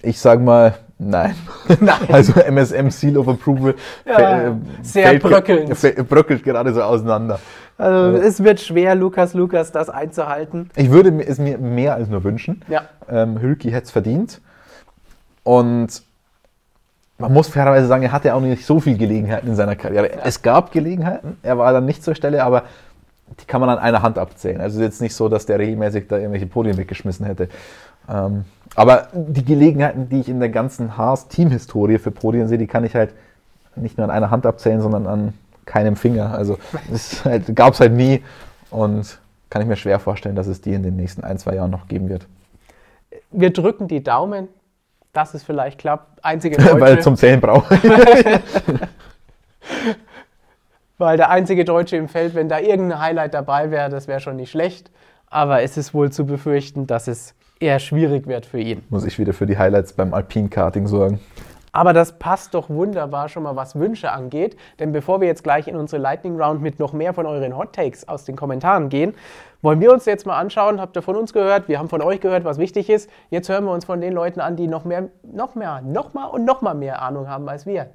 [0.00, 1.34] ich sag mal, nein.
[1.80, 1.96] Nein.
[2.12, 6.08] Also MSM Seal of Approval Ja, fä- sehr fällt- bröckelnd.
[6.08, 7.38] bröckelt gerade so auseinander.
[7.76, 10.70] Also es wird schwer, Lukas Lukas das einzuhalten.
[10.76, 12.62] Ich würde es mir mehr als nur wünschen.
[12.68, 12.82] Ja.
[13.10, 14.40] Ähm, Hülki hätte es verdient.
[15.42, 16.02] Und
[17.18, 20.10] man muss fairerweise sagen, er hatte auch nicht so viele Gelegenheiten in seiner Karriere.
[20.24, 22.64] Es gab Gelegenheiten, er war dann nicht zur Stelle, aber
[23.40, 24.60] die kann man an einer Hand abzählen.
[24.60, 27.48] Also jetzt nicht so, dass der regelmäßig da irgendwelche Podien weggeschmissen hätte.
[28.08, 32.84] Ähm, aber die Gelegenheiten, die ich in der ganzen Haas-Teamhistorie für Podien sehe, die kann
[32.84, 33.14] ich halt
[33.76, 36.32] nicht nur an einer Hand abzählen, sondern an keinem Finger.
[36.34, 36.58] Also
[36.92, 38.22] es halt, gab es halt nie
[38.70, 39.18] und
[39.50, 41.86] kann ich mir schwer vorstellen, dass es die in den nächsten ein, zwei Jahren noch
[41.88, 42.26] geben wird.
[43.30, 44.48] Wir drücken die Daumen,
[45.12, 46.24] dass es vielleicht klappt.
[46.24, 46.80] Einzige Deutsche.
[46.80, 47.78] Weil zum Zählen brauche
[50.98, 54.36] Weil der einzige Deutsche im Feld, wenn da irgendein Highlight dabei wäre, das wäre schon
[54.36, 54.90] nicht schlecht.
[55.28, 57.34] Aber es ist wohl zu befürchten, dass es
[57.64, 58.82] eher schwierig wird für ihn.
[58.90, 61.20] Muss ich wieder für die Highlights beim Alpin-Karting sorgen.
[61.72, 64.56] Aber das passt doch wunderbar schon mal, was Wünsche angeht.
[64.78, 67.72] Denn bevor wir jetzt gleich in unsere Lightning Round mit noch mehr von euren Hot
[67.72, 69.14] Takes aus den Kommentaren gehen,
[69.60, 70.80] wollen wir uns jetzt mal anschauen.
[70.80, 71.66] Habt ihr von uns gehört?
[71.66, 73.10] Wir haben von euch gehört, was wichtig ist.
[73.30, 76.26] Jetzt hören wir uns von den Leuten an, die noch mehr, noch mehr, noch mal
[76.26, 77.88] und noch mal mehr Ahnung haben als wir.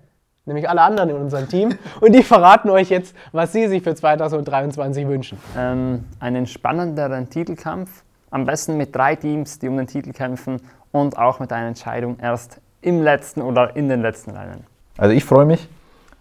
[0.45, 1.77] Nämlich alle anderen in unserem Team.
[2.01, 5.37] Und die verraten euch jetzt, was sie sich für 2023 wünschen.
[5.55, 8.03] Ähm, einen spannenderen Titelkampf.
[8.31, 10.61] Am besten mit drei Teams, die um den Titel kämpfen
[10.91, 14.65] und auch mit einer Entscheidung erst im letzten oder in den letzten Rennen.
[14.97, 15.67] Also ich freue mich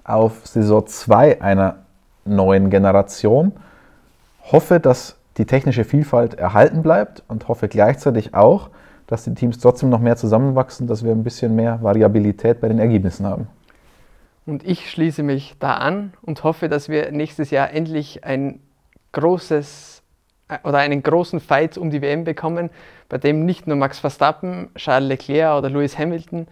[0.04, 1.76] auf Saison 2 einer
[2.24, 3.52] neuen Generation.
[4.50, 8.70] Hoffe, dass die technische Vielfalt erhalten bleibt und hoffe gleichzeitig auch,
[9.06, 12.78] dass die Teams trotzdem noch mehr zusammenwachsen, dass wir ein bisschen mehr Variabilität bei den
[12.78, 13.48] Ergebnissen haben.
[14.46, 18.60] Und ich schließe mich da an und hoffe, dass wir nächstes Jahr endlich ein
[19.12, 20.02] großes
[20.64, 22.70] oder einen großen Fight um die WM bekommen,
[23.08, 26.46] bei dem nicht nur Max Verstappen, Charles Leclerc oder Lewis Hamilton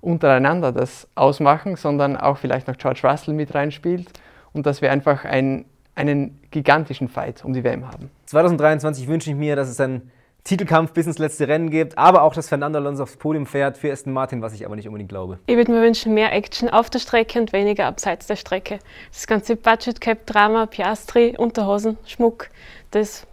[0.00, 4.08] untereinander das ausmachen, sondern auch vielleicht noch George Russell mit reinspielt
[4.52, 8.10] und dass wir einfach ein, einen gigantischen Fight um die WM haben.
[8.26, 10.10] 2023 wünsche ich mir, dass es einen
[10.46, 13.90] Titelkampf bis ins letzte Rennen gibt, aber auch, dass Fernando Alonso aufs Podium fährt für
[13.90, 15.40] Aston Martin, was ich aber nicht unbedingt glaube.
[15.46, 18.78] Ich würde mir wünschen, mehr Action auf der Strecke und weniger abseits der Strecke.
[19.12, 22.48] Das ganze Budget Cap, Drama, Piastri, Unterhosen, Schmuck,
[22.92, 23.26] das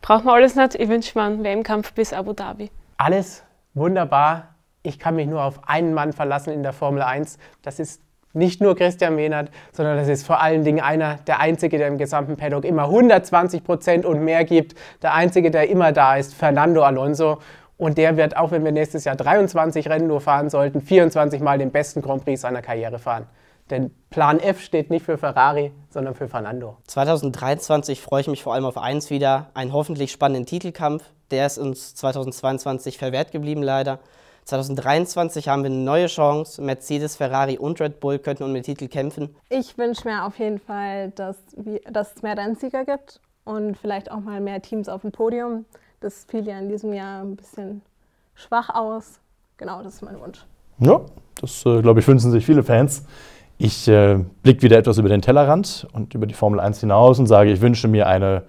[0.00, 0.74] braucht man alles nicht.
[0.74, 2.70] Ich wünsche mir einen WM-Kampf bis Abu Dhabi.
[2.96, 4.54] Alles wunderbar.
[4.82, 7.38] Ich kann mich nur auf einen Mann verlassen in der Formel 1.
[7.62, 8.00] Das ist
[8.32, 11.98] nicht nur Christian Mehnert, sondern das ist vor allen Dingen einer, der Einzige, der im
[11.98, 14.74] gesamten Paddock immer 120 Prozent und mehr gibt.
[15.02, 17.38] Der Einzige, der immer da ist, Fernando Alonso.
[17.76, 21.58] Und der wird, auch wenn wir nächstes Jahr 23 Rennen nur fahren sollten, 24 Mal
[21.58, 23.26] den besten Grand Prix seiner Karriere fahren.
[23.70, 26.76] Denn Plan F steht nicht für Ferrari, sondern für Fernando.
[26.86, 31.04] 2023 freue ich mich vor allem auf eins wieder, einen hoffentlich spannenden Titelkampf.
[31.30, 33.98] Der ist uns 2022 verwehrt geblieben leider.
[34.44, 36.62] 2023 haben wir eine neue Chance.
[36.62, 39.36] Mercedes, Ferrari und Red Bull könnten um den Titel kämpfen.
[39.50, 41.36] Ich wünsche mir auf jeden Fall, dass,
[41.90, 45.66] dass es mehr Rennsieger gibt und vielleicht auch mal mehr Teams auf dem Podium.
[46.00, 47.82] Das fiel ja in diesem Jahr ein bisschen
[48.34, 49.20] schwach aus.
[49.58, 50.46] Genau, das ist mein Wunsch.
[50.78, 51.02] Ja,
[51.42, 53.04] das, äh, glaube ich, wünschen sich viele Fans.
[53.60, 57.26] Ich äh, blicke wieder etwas über den Tellerrand und über die Formel 1 hinaus und
[57.26, 58.44] sage, ich wünsche mir eine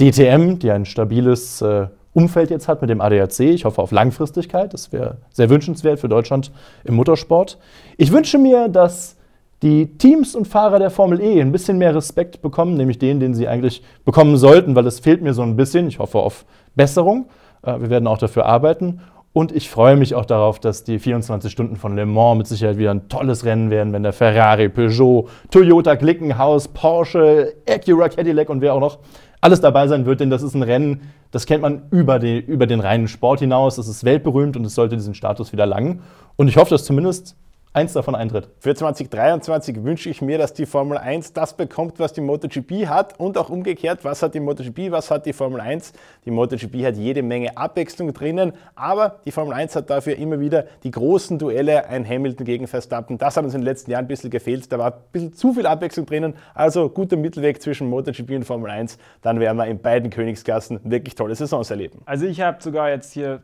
[0.00, 3.38] DTM, die ein stabiles äh, Umfeld jetzt hat mit dem ADAC.
[3.40, 4.74] Ich hoffe auf Langfristigkeit.
[4.74, 6.50] Das wäre sehr wünschenswert für Deutschland
[6.82, 7.58] im Motorsport.
[7.96, 9.16] Ich wünsche mir, dass
[9.62, 13.34] die Teams und Fahrer der Formel E ein bisschen mehr Respekt bekommen, nämlich den, den
[13.34, 15.86] sie eigentlich bekommen sollten, weil es fehlt mir so ein bisschen.
[15.86, 16.44] Ich hoffe auf
[16.74, 17.28] Besserung.
[17.62, 19.00] Äh, wir werden auch dafür arbeiten.
[19.32, 22.78] Und ich freue mich auch darauf, dass die 24 Stunden von Le Mans mit Sicherheit
[22.78, 28.60] wieder ein tolles Rennen werden, wenn der Ferrari, Peugeot, Toyota, Glickenhaus, Porsche, Acura, Cadillac und
[28.60, 28.98] wer auch noch
[29.40, 30.20] alles dabei sein wird.
[30.20, 33.76] Denn das ist ein Rennen, das kennt man über, die, über den reinen Sport hinaus.
[33.76, 36.02] Das ist weltberühmt und es sollte diesen Status wieder langen.
[36.36, 37.36] Und ich hoffe, dass zumindest
[37.72, 38.48] eins davon eintritt.
[38.58, 43.18] Für 2023 wünsche ich mir, dass die Formel 1 das bekommt, was die MotoGP hat
[43.20, 45.92] und auch umgekehrt, was hat die MotoGP, was hat die Formel 1.
[46.24, 50.66] Die MotoGP hat jede Menge Abwechslung drinnen, aber die Formel 1 hat dafür immer wieder
[50.82, 53.18] die großen Duelle, ein Hamilton gegen Verstappen.
[53.18, 55.52] Das hat uns in den letzten Jahren ein bisschen gefehlt, da war ein bisschen zu
[55.52, 59.80] viel Abwechslung drinnen, also guter Mittelweg zwischen MotoGP und Formel 1, dann werden wir in
[59.80, 62.00] beiden Königsklassen wirklich tolle Saisons erleben.
[62.06, 63.42] Also ich habe sogar jetzt hier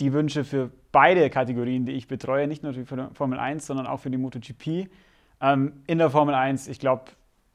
[0.00, 3.88] die Wünsche für beide Kategorien, die ich betreue, nicht nur für die Formel 1, sondern
[3.88, 4.88] auch für die MotoGP.
[5.40, 7.06] Ähm, in der Formel 1, ich glaube,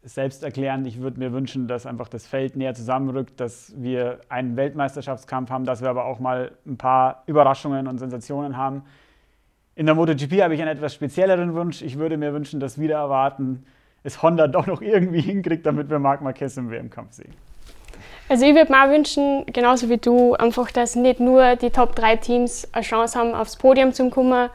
[0.03, 5.49] selbsterklärend, ich würde mir wünschen, dass einfach das Feld näher zusammenrückt, dass wir einen Weltmeisterschaftskampf
[5.49, 8.83] haben, dass wir aber auch mal ein paar Überraschungen und Sensationen haben.
[9.75, 11.81] In der MotoGP habe ich einen etwas spezielleren Wunsch.
[11.81, 13.65] Ich würde mir wünschen, dass wieder erwarten,
[14.03, 17.33] es Honda doch noch irgendwie hinkriegt, damit wir Marc Marquez im WM-Kampf sehen.
[18.29, 21.95] Also ich würde mir auch wünschen, genauso wie du, einfach, dass nicht nur die Top
[21.95, 24.51] 3 Teams eine Chance haben, aufs Podium zu kommen,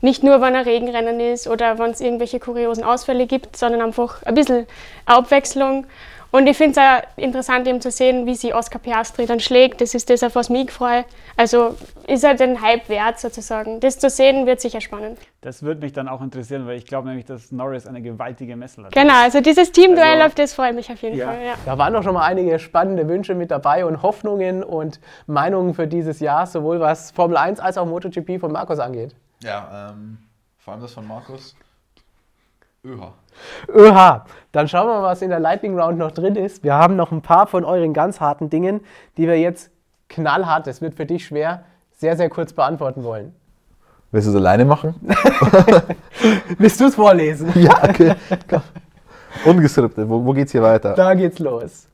[0.00, 4.22] nicht nur, wenn ein Regenrennen ist oder wenn es irgendwelche kuriosen Ausfälle gibt, sondern einfach
[4.22, 4.66] ein bisschen
[5.04, 5.84] Abwechslung
[6.30, 9.80] und ich finde es auch interessant, eben zu sehen, wie sich Oscar Piastri dann schlägt.
[9.80, 11.04] Das ist das, auf was mich freue.
[11.36, 13.80] Also ist er den Hype wert sozusagen.
[13.80, 15.18] Das zu sehen, wird sicher spannend.
[15.40, 18.84] Das würde mich dann auch interessieren, weil ich glaube nämlich, dass Norris eine gewaltige Messel
[18.84, 18.92] hat.
[18.92, 21.28] Genau, also dieses Teamduell, also, auf das freue ich mich auf jeden ja.
[21.28, 21.42] Fall.
[21.42, 21.54] Ja.
[21.64, 25.86] Da waren doch schon mal einige spannende Wünsche mit dabei und Hoffnungen und Meinungen für
[25.86, 29.14] dieses Jahr, sowohl was Formel 1 als auch MotoGP von Markus angeht.
[29.42, 30.18] Ja, ähm,
[30.58, 31.56] vor allem das von Markus.
[32.84, 33.12] ÖH.
[33.68, 34.22] ÖH.
[34.52, 36.64] Dann schauen wir mal, was in der Lightning Round noch drin ist.
[36.64, 38.80] Wir haben noch ein paar von euren ganz harten Dingen,
[39.16, 39.70] die wir jetzt
[40.08, 43.34] knallhart, das wird für dich schwer, sehr, sehr kurz beantworten wollen.
[44.10, 44.94] Willst du es alleine machen?
[46.58, 47.52] Willst du es vorlesen?
[47.54, 48.14] ja, okay.
[49.44, 50.94] Ungeskriptet, wo, wo geht's hier weiter?
[50.94, 51.88] Da geht's los.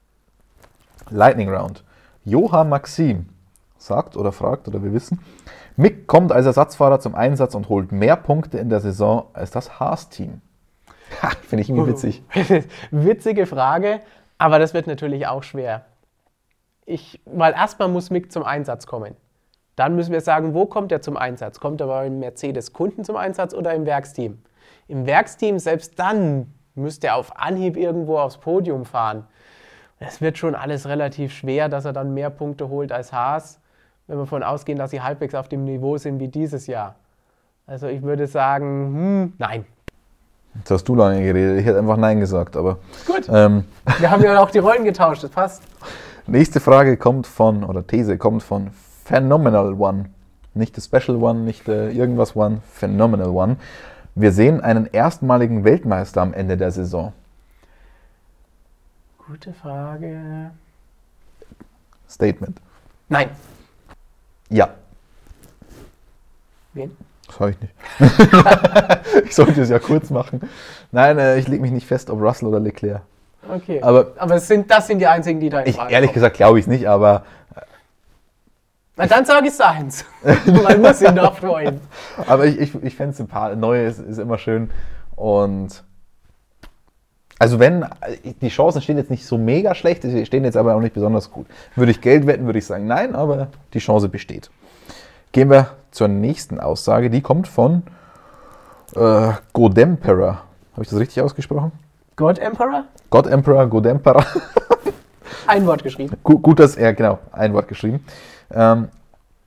[1.10, 1.82] Lightning Round.
[2.24, 3.26] Johann Maxim
[3.78, 5.20] sagt oder fragt, oder wir wissen,
[5.76, 9.80] Mick kommt als Ersatzfahrer zum Einsatz und holt mehr Punkte in der Saison als das
[9.80, 10.40] Haas-Team.
[11.48, 12.22] Finde ich irgendwie witzig.
[12.90, 14.00] Witzige Frage,
[14.38, 15.86] aber das wird natürlich auch schwer.
[16.86, 19.16] Ich, weil erstmal muss Mick zum Einsatz kommen.
[19.76, 21.58] Dann müssen wir sagen, wo kommt er zum Einsatz?
[21.58, 24.38] Kommt er beim Mercedes-Kunden zum Einsatz oder im Werksteam?
[24.86, 29.26] Im Werksteam, selbst dann müsste er auf Anhieb irgendwo aufs Podium fahren.
[29.98, 33.60] Es wird schon alles relativ schwer, dass er dann mehr Punkte holt als Haas,
[34.06, 36.96] wenn wir davon ausgehen, dass sie halbwegs auf dem Niveau sind wie dieses Jahr.
[37.66, 39.64] Also ich würde sagen, hm, nein.
[40.56, 42.78] Jetzt hast du lange geredet, ich hätte einfach Nein gesagt, aber.
[43.06, 43.28] Gut.
[43.28, 43.64] Ähm,
[43.98, 45.62] Wir haben ja auch die Rollen getauscht, das passt.
[46.26, 48.70] nächste Frage kommt von, oder These kommt von
[49.04, 50.06] Phenomenal One.
[50.54, 53.56] Nicht das Special One, nicht äh, irgendwas One, Phenomenal One.
[54.14, 57.12] Wir sehen einen erstmaligen Weltmeister am Ende der Saison.
[59.26, 60.50] Gute Frage.
[62.08, 62.60] Statement.
[63.08, 63.30] Nein.
[64.50, 64.68] Ja.
[66.74, 66.96] Wen?
[67.26, 67.74] Das habe ich nicht.
[69.24, 70.40] ich sollte es ja kurz machen.
[70.92, 73.02] Nein, äh, ich lege mich nicht fest, ob Russell oder Leclerc.
[73.48, 73.80] Okay.
[73.82, 76.14] Aber Aber sind, das sind die einzigen, die da in ich, Frage ehrlich kommen.
[76.14, 77.24] gesagt glaube ich es nicht, aber,
[78.96, 80.04] Na, dann sage ich Science.
[80.46, 81.80] Man muss ihn doch freuen.
[82.26, 83.58] aber ich, ich, ich fände es sympathisch.
[83.58, 84.70] Neu ist, ist immer schön.
[85.16, 85.84] Und
[87.38, 87.84] also wenn,
[88.40, 91.30] die Chancen stehen jetzt nicht so mega schlecht, sie stehen jetzt aber auch nicht besonders
[91.30, 91.46] gut.
[91.74, 94.50] Würde ich Geld wetten, würde ich sagen nein, aber die Chance besteht.
[95.34, 97.10] Gehen wir zur nächsten Aussage.
[97.10, 97.82] Die kommt von
[98.94, 100.44] äh, Godemperor.
[100.72, 101.72] Habe ich das richtig ausgesprochen?
[102.14, 102.84] God Emperor?
[103.10, 104.24] God Emperor, Godemperor.
[105.48, 106.16] Ein Wort geschrieben.
[106.22, 108.04] Gut, gut, dass er, genau, ein Wort geschrieben.
[108.52, 108.88] Ähm,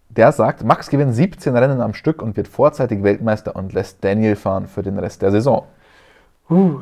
[0.10, 4.36] der sagt, Max gewinnt 17 Rennen am Stück und wird vorzeitig Weltmeister und lässt Daniel
[4.36, 5.64] fahren für den Rest der Saison.
[6.50, 6.82] Uh,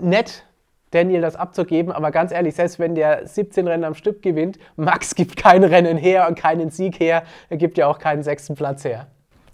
[0.00, 0.44] nett,
[0.94, 5.14] Daniel das abzugeben, aber ganz ehrlich, selbst wenn der 17 Rennen am Stück gewinnt, Max
[5.14, 8.84] gibt kein Rennen her und keinen Sieg her, er gibt ja auch keinen sechsten Platz
[8.84, 9.06] her.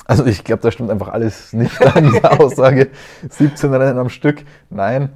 [0.05, 2.89] Also ich glaube, da stimmt einfach alles nicht an dieser Aussage.
[3.29, 5.11] 17 Rennen am Stück, nein,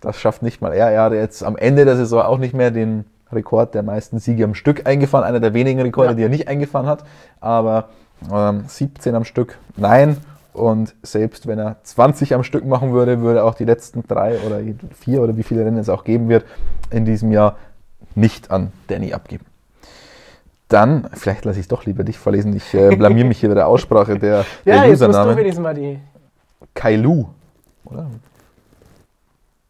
[0.00, 0.90] das schafft nicht mal er.
[0.90, 4.44] Er hat jetzt am Ende der Saison auch nicht mehr den Rekord der meisten Siege
[4.44, 6.14] am Stück eingefahren, einer der wenigen Rekorde, Ja.
[6.16, 7.04] die er nicht eingefahren hat.
[7.40, 7.90] Aber
[8.32, 10.16] ähm, 17 am Stück, nein.
[10.52, 14.60] Und selbst wenn er 20 am Stück machen würde, würde auch die letzten drei oder
[14.98, 16.44] vier oder wie viele Rennen es auch geben wird,
[16.90, 17.56] in diesem Jahr
[18.14, 19.46] nicht an Danny abgeben.
[20.68, 23.54] Dann, vielleicht lasse ich es doch lieber dich vorlesen, ich äh, blamier mich hier bei
[23.56, 25.36] der Aussprache der, der Ja, jetzt musst du Username.
[25.36, 25.98] wenigstens mal die.
[26.74, 27.26] Kailu,
[27.84, 28.06] oder?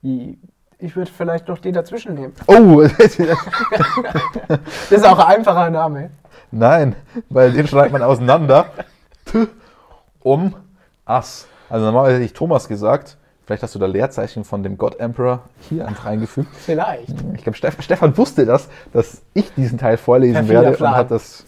[0.02, 2.32] ich würde vielleicht noch den dazwischen nehmen.
[2.46, 2.82] Oh,
[4.48, 6.10] Das ist auch ein einfacher Name.
[6.50, 6.96] nein,
[7.28, 8.66] weil den schreibt man auseinander.
[10.20, 10.54] Um
[11.10, 11.46] Ass.
[11.68, 13.16] Also normalerweise hätte ich Thomas gesagt.
[13.44, 16.48] Vielleicht hast du da Leerzeichen von dem God Emperor hier einfach eingefügt.
[16.54, 17.14] Vielleicht.
[17.34, 20.92] Ich glaube, Steff Stefan wusste das, dass ich diesen Teil vorlesen werde Plan.
[20.92, 21.44] und hat das.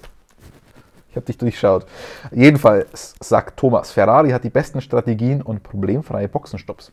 [1.11, 1.87] Ich habe dich durchschaut.
[2.33, 6.91] Jedenfalls sagt Thomas, Ferrari hat die besten Strategien und problemfreie Boxenstopps.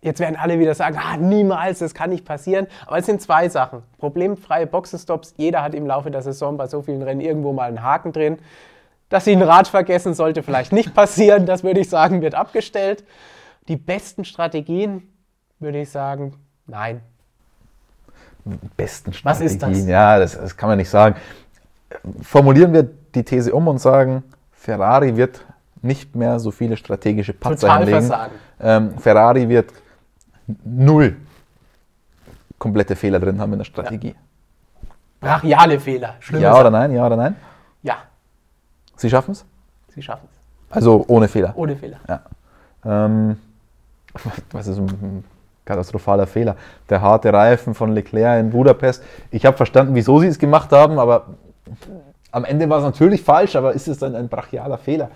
[0.00, 2.66] Jetzt werden alle wieder sagen, ah, niemals, das kann nicht passieren.
[2.86, 3.82] Aber es sind zwei Sachen.
[3.98, 5.34] Problemfreie Boxenstops.
[5.36, 8.38] Jeder hat im Laufe der Saison bei so vielen Rennen irgendwo mal einen Haken drin.
[9.14, 11.46] Dass sie ein Rad vergessen, sollte vielleicht nicht passieren.
[11.46, 13.04] Das würde ich sagen, wird abgestellt.
[13.68, 15.04] Die besten Strategien,
[15.60, 16.34] würde ich sagen,
[16.66, 17.00] nein.
[18.76, 19.68] besten Was ist das?
[19.68, 19.88] Strategien.
[19.88, 21.14] Ja, das, das kann man nicht sagen.
[22.22, 25.46] Formulieren wir die These um und sagen, Ferrari wird
[25.80, 28.00] nicht mehr so viele strategische Patzer Total hinlegen.
[28.00, 28.32] versagen.
[28.60, 29.72] Ähm, Ferrari wird
[30.64, 31.14] null
[32.58, 34.16] komplette Fehler drin haben in der Strategie.
[35.20, 36.16] Brachiale Fehler.
[36.18, 36.60] Schlimme Ja Sache.
[36.62, 36.92] oder nein?
[36.92, 37.36] Ja oder nein?
[38.94, 39.44] Ja, Sie schaffen es?
[39.94, 40.74] sie schaffen es.
[40.76, 41.52] Also ohne Fehler.
[41.56, 41.98] Ohne Fehler.
[42.84, 43.36] Ähm,
[44.50, 45.24] was ist ein
[45.64, 46.56] katastrophaler Fehler?
[46.90, 49.02] Der harte Reifen von Leclerc in Budapest.
[49.30, 51.26] Ich habe verstanden, wieso sie es gemacht haben, aber
[52.32, 55.10] am Ende war es natürlich falsch, aber ist es dann ein brachialer Fehler?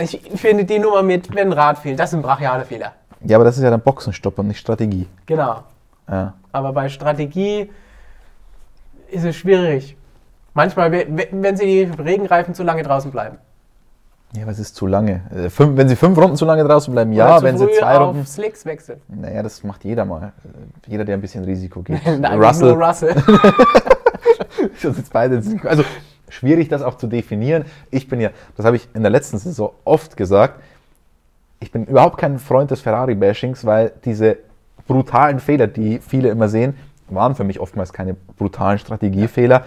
[0.00, 2.92] Ich finde die Nummer mit, wenn ein Rad fehlt, das sind brachiale Fehler.
[3.22, 5.08] Ja, aber das ist ja dann Boxenstopp und nicht Strategie.
[5.24, 5.62] Genau.
[6.08, 6.34] Ja.
[6.52, 7.70] Aber bei Strategie
[9.10, 9.96] ist es schwierig.
[10.54, 13.38] Manchmal, we- we- wenn sie die Regenreifen zu lange draußen bleiben.
[14.36, 15.20] ja, es ist zu lange.
[15.34, 18.08] Äh, fünf, wenn sie fünf Runden zu lange draußen bleiben, ja, wenn sie zwei auf
[18.08, 18.26] Runden.
[18.26, 19.00] Slicks wechseln.
[19.08, 20.32] Naja, das macht jeder mal.
[20.44, 22.00] Äh, Jeder, der ein bisschen Risiko geht.
[22.20, 23.14] Nein, Russell, nur Russell.
[24.82, 25.84] Das jetzt beide also
[26.28, 27.64] schwierig, das auch zu definieren.
[27.90, 30.60] Ich bin ja, das habe ich in der letzten Saison oft gesagt,
[31.60, 34.38] ich bin überhaupt kein Freund des Ferrari-Bashings, weil diese
[34.86, 36.76] brutalen Fehler, die viele immer sehen,
[37.08, 39.64] waren für mich oftmals keine brutalen Strategiefehler,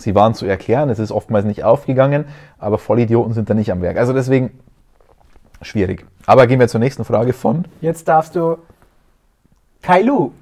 [0.00, 2.24] Sie waren zu erklären, es ist oftmals nicht aufgegangen,
[2.58, 3.96] aber Vollidioten sind da nicht am Werk.
[3.96, 4.58] Also deswegen
[5.62, 6.06] schwierig.
[6.26, 7.64] Aber gehen wir zur nächsten Frage von.
[7.80, 8.58] Jetzt darfst du
[9.82, 10.32] Kailu.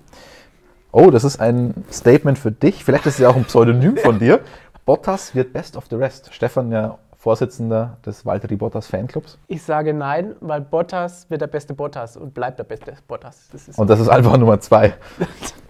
[0.91, 2.85] Oh, das ist ein Statement für dich.
[2.85, 4.41] Vielleicht ist es ja auch ein Pseudonym von dir.
[4.87, 6.33] Bottas wird Best of the Rest.
[6.33, 9.39] Stefan, ja Vorsitzender des Valtteri Bottas Fanclubs.
[9.49, 13.49] Ich sage nein, weil Bottas wird der beste Bottas und bleibt der beste Bottas.
[13.51, 14.95] Das und das ist einfach Nummer zwei.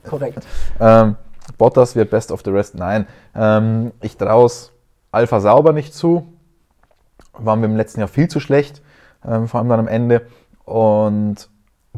[0.08, 0.46] Korrekt.
[0.78, 1.16] Ähm,
[1.56, 2.74] Bottas wird Best of the Rest.
[2.74, 3.06] Nein.
[3.34, 4.72] Ähm, ich traue es
[5.10, 6.32] Alpha Sauber nicht zu.
[7.32, 8.82] Waren wir im letzten Jahr viel zu schlecht,
[9.24, 10.26] ähm, vor allem dann am Ende.
[10.64, 11.48] Und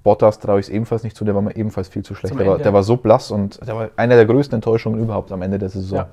[0.02, 2.38] Bottas traue ich es ebenfalls nicht zu, der war mir ebenfalls viel zu schlecht.
[2.38, 5.42] Der war, der war, so blass und der war eine der größten Enttäuschungen überhaupt am
[5.42, 6.06] Ende der Saison.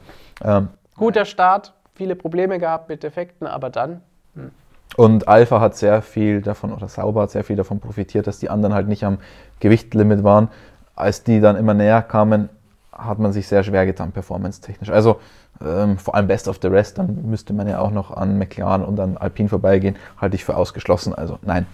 [0.43, 0.58] Ja.
[0.58, 4.02] Ähm, Guter Start, viele Probleme gehabt mit Defekten, aber dann.
[4.36, 4.52] Hm.
[4.95, 8.50] Und Alpha hat sehr viel davon, oder Sauber hat sehr viel davon profitiert, dass die
[8.50, 9.19] anderen halt nicht am
[9.60, 10.50] Gewichtlimit waren.
[10.95, 12.50] Als die dann immer näher kamen,
[12.98, 14.90] hat man sich sehr schwer getan, performance-technisch.
[14.90, 15.20] Also
[15.64, 18.84] ähm, vor allem Best of the Rest, dann müsste man ja auch noch an McLaren
[18.84, 21.14] und an Alpine vorbeigehen, halte ich für ausgeschlossen.
[21.14, 21.66] Also nein.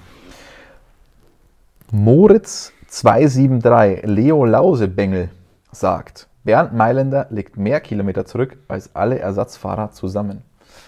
[1.91, 5.29] Moritz 273, Leo Lausebengel
[5.71, 10.41] sagt, Bernd Mailänder legt mehr Kilometer zurück als alle Ersatzfahrer zusammen.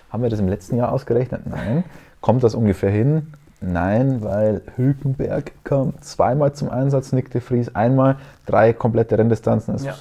[0.10, 1.42] Haben wir das im letzten Jahr ausgerechnet?
[1.46, 1.84] Nein.
[2.22, 3.34] Kommt das ungefähr hin?
[3.62, 9.74] Nein, weil Hülkenberg kam zweimal zum Einsatz, Nick de Vries einmal, drei komplette Renndistanzen.
[9.74, 9.96] Das ja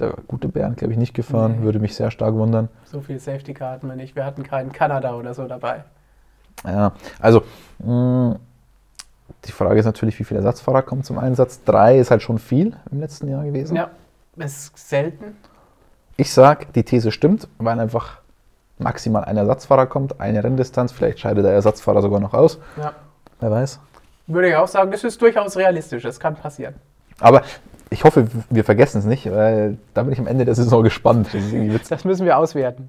[0.00, 1.56] der gute Bernd, glaube ich, nicht gefahren.
[1.58, 1.64] Nee.
[1.64, 2.68] Würde mich sehr stark wundern.
[2.84, 4.16] So viel Safety Car hatten wir nicht.
[4.16, 5.84] Wir hatten keinen Kanada oder so dabei.
[6.64, 7.42] Ja, also
[7.78, 8.36] mh, mm,
[9.46, 11.64] die Frage ist natürlich, wie viele Ersatzfahrer kommen zum Einsatz.
[11.64, 13.76] Drei ist halt schon viel im letzten Jahr gewesen.
[13.76, 13.90] Ja,
[14.36, 15.36] ist selten.
[16.16, 18.18] Ich sage, die These stimmt, weil einfach
[18.78, 20.92] maximal ein Ersatzfahrer kommt, eine Renndistanz.
[20.92, 22.58] Vielleicht scheidet der Ersatzfahrer sogar noch aus.
[22.76, 22.92] Ja.
[23.40, 23.80] Wer weiß.
[24.26, 26.02] Würde ich auch sagen, das ist durchaus realistisch.
[26.02, 26.74] Das kann passieren.
[27.18, 27.42] Aber
[27.90, 31.28] ich hoffe, wir vergessen es nicht, weil da bin ich am Ende der Saison gespannt.
[31.72, 32.88] Das, das müssen wir auswerten.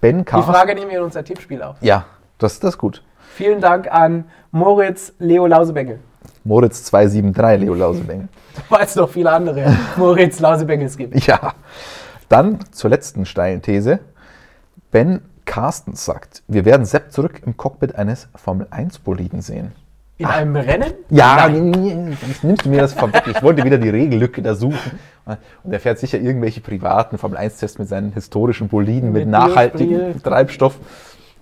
[0.00, 0.50] Ben Carsten.
[0.50, 1.76] Die Frage nehmen wir in unser Tippspiel auf.
[1.80, 2.06] Ja,
[2.38, 3.02] das, das ist gut.
[3.34, 5.98] Vielen Dank an Moritz Leo Lausebengel.
[6.44, 8.28] Moritz 273 Leo Lausebengel.
[8.68, 11.26] Weil es noch viele andere Moritz Lausebengels gibt.
[11.26, 11.54] Ja.
[12.28, 13.98] Dann zur letzten steilen These.
[14.90, 19.72] Ben Carstens sagt, wir werden Sepp zurück im Cockpit eines Formel-1-Boliden sehen.
[20.20, 20.36] In Ach.
[20.36, 20.92] einem Rennen?
[21.08, 23.22] Ja, jetzt nimmst du mir das vorweg.
[23.26, 24.98] Ich wollte wieder die Regellücke da suchen.
[25.64, 30.78] Und er fährt sicher irgendwelche privaten Formel-1-Tests mit seinen historischen Boliden, mit, mit nachhaltigem Treibstoff.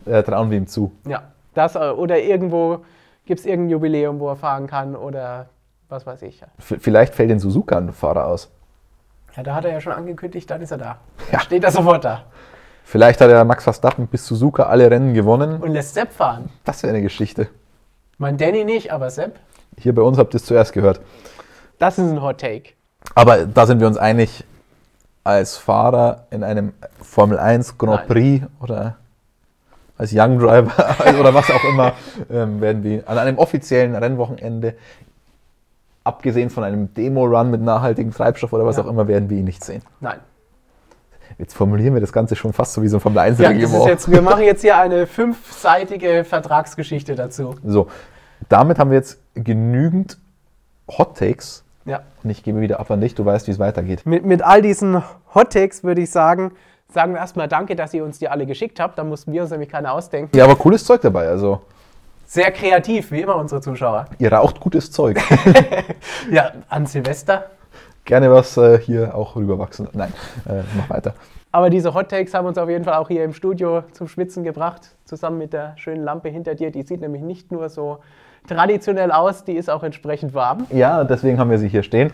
[0.06, 0.92] Äh, trauen wir ihm zu.
[1.08, 2.84] Ja, das äh, oder irgendwo
[3.26, 5.48] gibt es irgendein Jubiläum, wo er fahren kann oder
[5.88, 6.40] was weiß ich.
[6.58, 8.48] Vielleicht fällt den Suzuka ein Fahrer aus.
[9.36, 10.98] Ja, da hat er ja schon angekündigt, dann ist er da.
[11.32, 11.40] Ja.
[11.40, 12.26] Steht er sofort da.
[12.84, 15.60] Vielleicht hat er Max Verstappen bis Suzuka alle Rennen gewonnen.
[15.60, 16.48] Und lässt Sepp fahren.
[16.64, 17.48] Das wäre eine Geschichte.
[18.18, 19.38] Mein Danny nicht, aber Sepp.
[19.78, 21.00] Hier bei uns habt ihr es zuerst gehört.
[21.78, 22.70] Das ist ein Hot Take.
[23.14, 24.44] Aber da sind wir uns einig,
[25.22, 28.50] als Fahrer in einem Formel 1 Grand Prix Nein.
[28.61, 28.96] oder
[29.96, 30.72] als Young Driver
[31.20, 31.92] oder was auch immer,
[32.31, 34.74] ähm, werden wir an einem offiziellen Rennwochenende,
[36.02, 38.85] abgesehen von einem Demo-Run mit nachhaltigem Treibstoff oder was ja.
[38.85, 39.83] auch immer, werden wir ihn nicht sehen.
[40.00, 40.18] Nein.
[41.36, 44.10] Jetzt formulieren wir das Ganze schon fast so wie so ein Formel 1 ja, jetzt,
[44.10, 47.54] Wir machen jetzt hier eine fünfseitige Vertragsgeschichte dazu.
[47.64, 47.88] So,
[48.48, 50.18] damit haben wir jetzt genügend
[50.88, 51.64] Hot Takes.
[51.84, 52.00] Ja.
[52.22, 54.04] Und ich gebe wieder ab an dich, du weißt, wie es weitergeht.
[54.04, 55.02] Mit, mit all diesen
[55.34, 56.52] Hot Takes würde ich sagen,
[56.92, 58.98] sagen wir erstmal Danke, dass ihr uns die alle geschickt habt.
[58.98, 60.36] Da mussten wir uns nämlich keine ausdenken.
[60.36, 61.60] Ja, aber cooles Zeug dabei, also.
[62.26, 64.06] Sehr kreativ, wie immer unsere Zuschauer.
[64.18, 65.18] Ihr raucht gutes Zeug.
[66.30, 67.46] ja, an Silvester
[68.09, 69.87] gerne was äh, hier auch rüberwachsen.
[69.92, 70.12] Nein,
[70.49, 71.14] äh, mach weiter.
[71.53, 74.42] Aber diese Hot Takes haben uns auf jeden Fall auch hier im Studio zum Schwitzen
[74.42, 76.71] gebracht, zusammen mit der schönen Lampe hinter dir.
[76.71, 77.99] Die sieht nämlich nicht nur so
[78.49, 80.66] traditionell aus, die ist auch entsprechend warm.
[80.71, 82.11] Ja, deswegen haben wir sie hier stehen.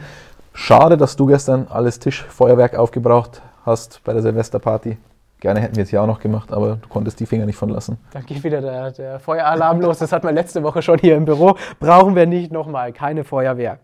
[0.52, 4.98] Schade, dass du gestern alles Tischfeuerwerk aufgebraucht hast bei der Silvesterparty.
[5.40, 7.68] Gerne hätten wir es ja auch noch gemacht, aber du konntest die Finger nicht von
[7.68, 7.98] lassen.
[8.12, 9.98] Dann geht wieder der, der Feueralarm los.
[9.98, 11.56] Das hatten wir letzte Woche schon hier im Büro.
[11.80, 12.92] Brauchen wir nicht nochmal.
[12.92, 13.78] Keine Feuerwehr.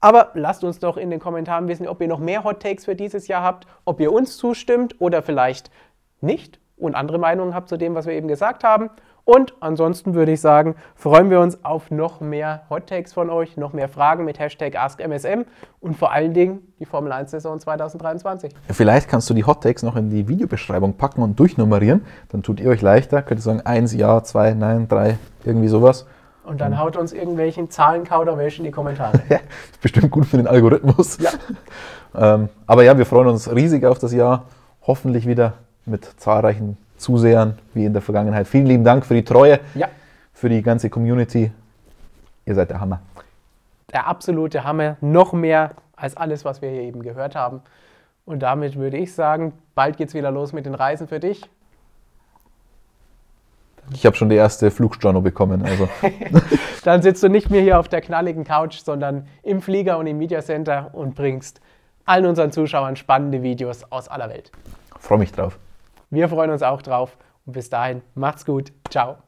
[0.00, 2.94] Aber lasst uns doch in den Kommentaren wissen, ob ihr noch mehr Hot Takes für
[2.94, 5.70] dieses Jahr habt, ob ihr uns zustimmt oder vielleicht
[6.20, 8.90] nicht und andere Meinungen habt zu dem, was wir eben gesagt haben.
[9.24, 13.58] Und ansonsten würde ich sagen, freuen wir uns auf noch mehr Hot Takes von euch,
[13.58, 15.44] noch mehr Fragen mit Hashtag AskMSM
[15.80, 18.54] und vor allen Dingen die Formel 1 Saison 2023.
[18.70, 22.06] Vielleicht kannst du die Hot Takes noch in die Videobeschreibung packen und durchnummerieren.
[22.30, 23.20] Dann tut ihr euch leichter.
[23.20, 26.06] Könnt ihr sagen, eins, ja, zwei, nein, drei, irgendwie sowas.
[26.48, 29.20] Und dann haut uns irgendwelchen Zahlenkauderwelsch in die Kommentare.
[29.28, 29.36] ja,
[29.70, 31.18] ist bestimmt gut für den Algorithmus.
[31.18, 31.30] Ja.
[32.34, 34.46] ähm, aber ja, wir freuen uns riesig auf das Jahr.
[34.86, 35.52] Hoffentlich wieder
[35.84, 38.48] mit zahlreichen Zusehern wie in der Vergangenheit.
[38.48, 39.88] Vielen lieben Dank für die Treue, ja.
[40.32, 41.52] für die ganze Community.
[42.46, 43.02] Ihr seid der Hammer.
[43.92, 44.96] Der absolute Hammer.
[45.02, 47.60] Noch mehr als alles, was wir hier eben gehört haben.
[48.24, 51.42] Und damit würde ich sagen, bald geht's wieder los mit den Reisen für dich.
[53.92, 55.62] Ich habe schon die erste Flugstorno bekommen.
[55.62, 55.88] Also.
[56.84, 60.18] Dann sitzt du nicht mehr hier auf der knalligen Couch, sondern im Flieger und im
[60.18, 61.60] Media Center und bringst
[62.04, 64.50] allen unseren Zuschauern spannende Videos aus aller Welt.
[64.98, 65.58] Freue mich drauf.
[66.10, 67.16] Wir freuen uns auch drauf
[67.46, 68.72] und bis dahin macht's gut.
[68.90, 69.18] Ciao.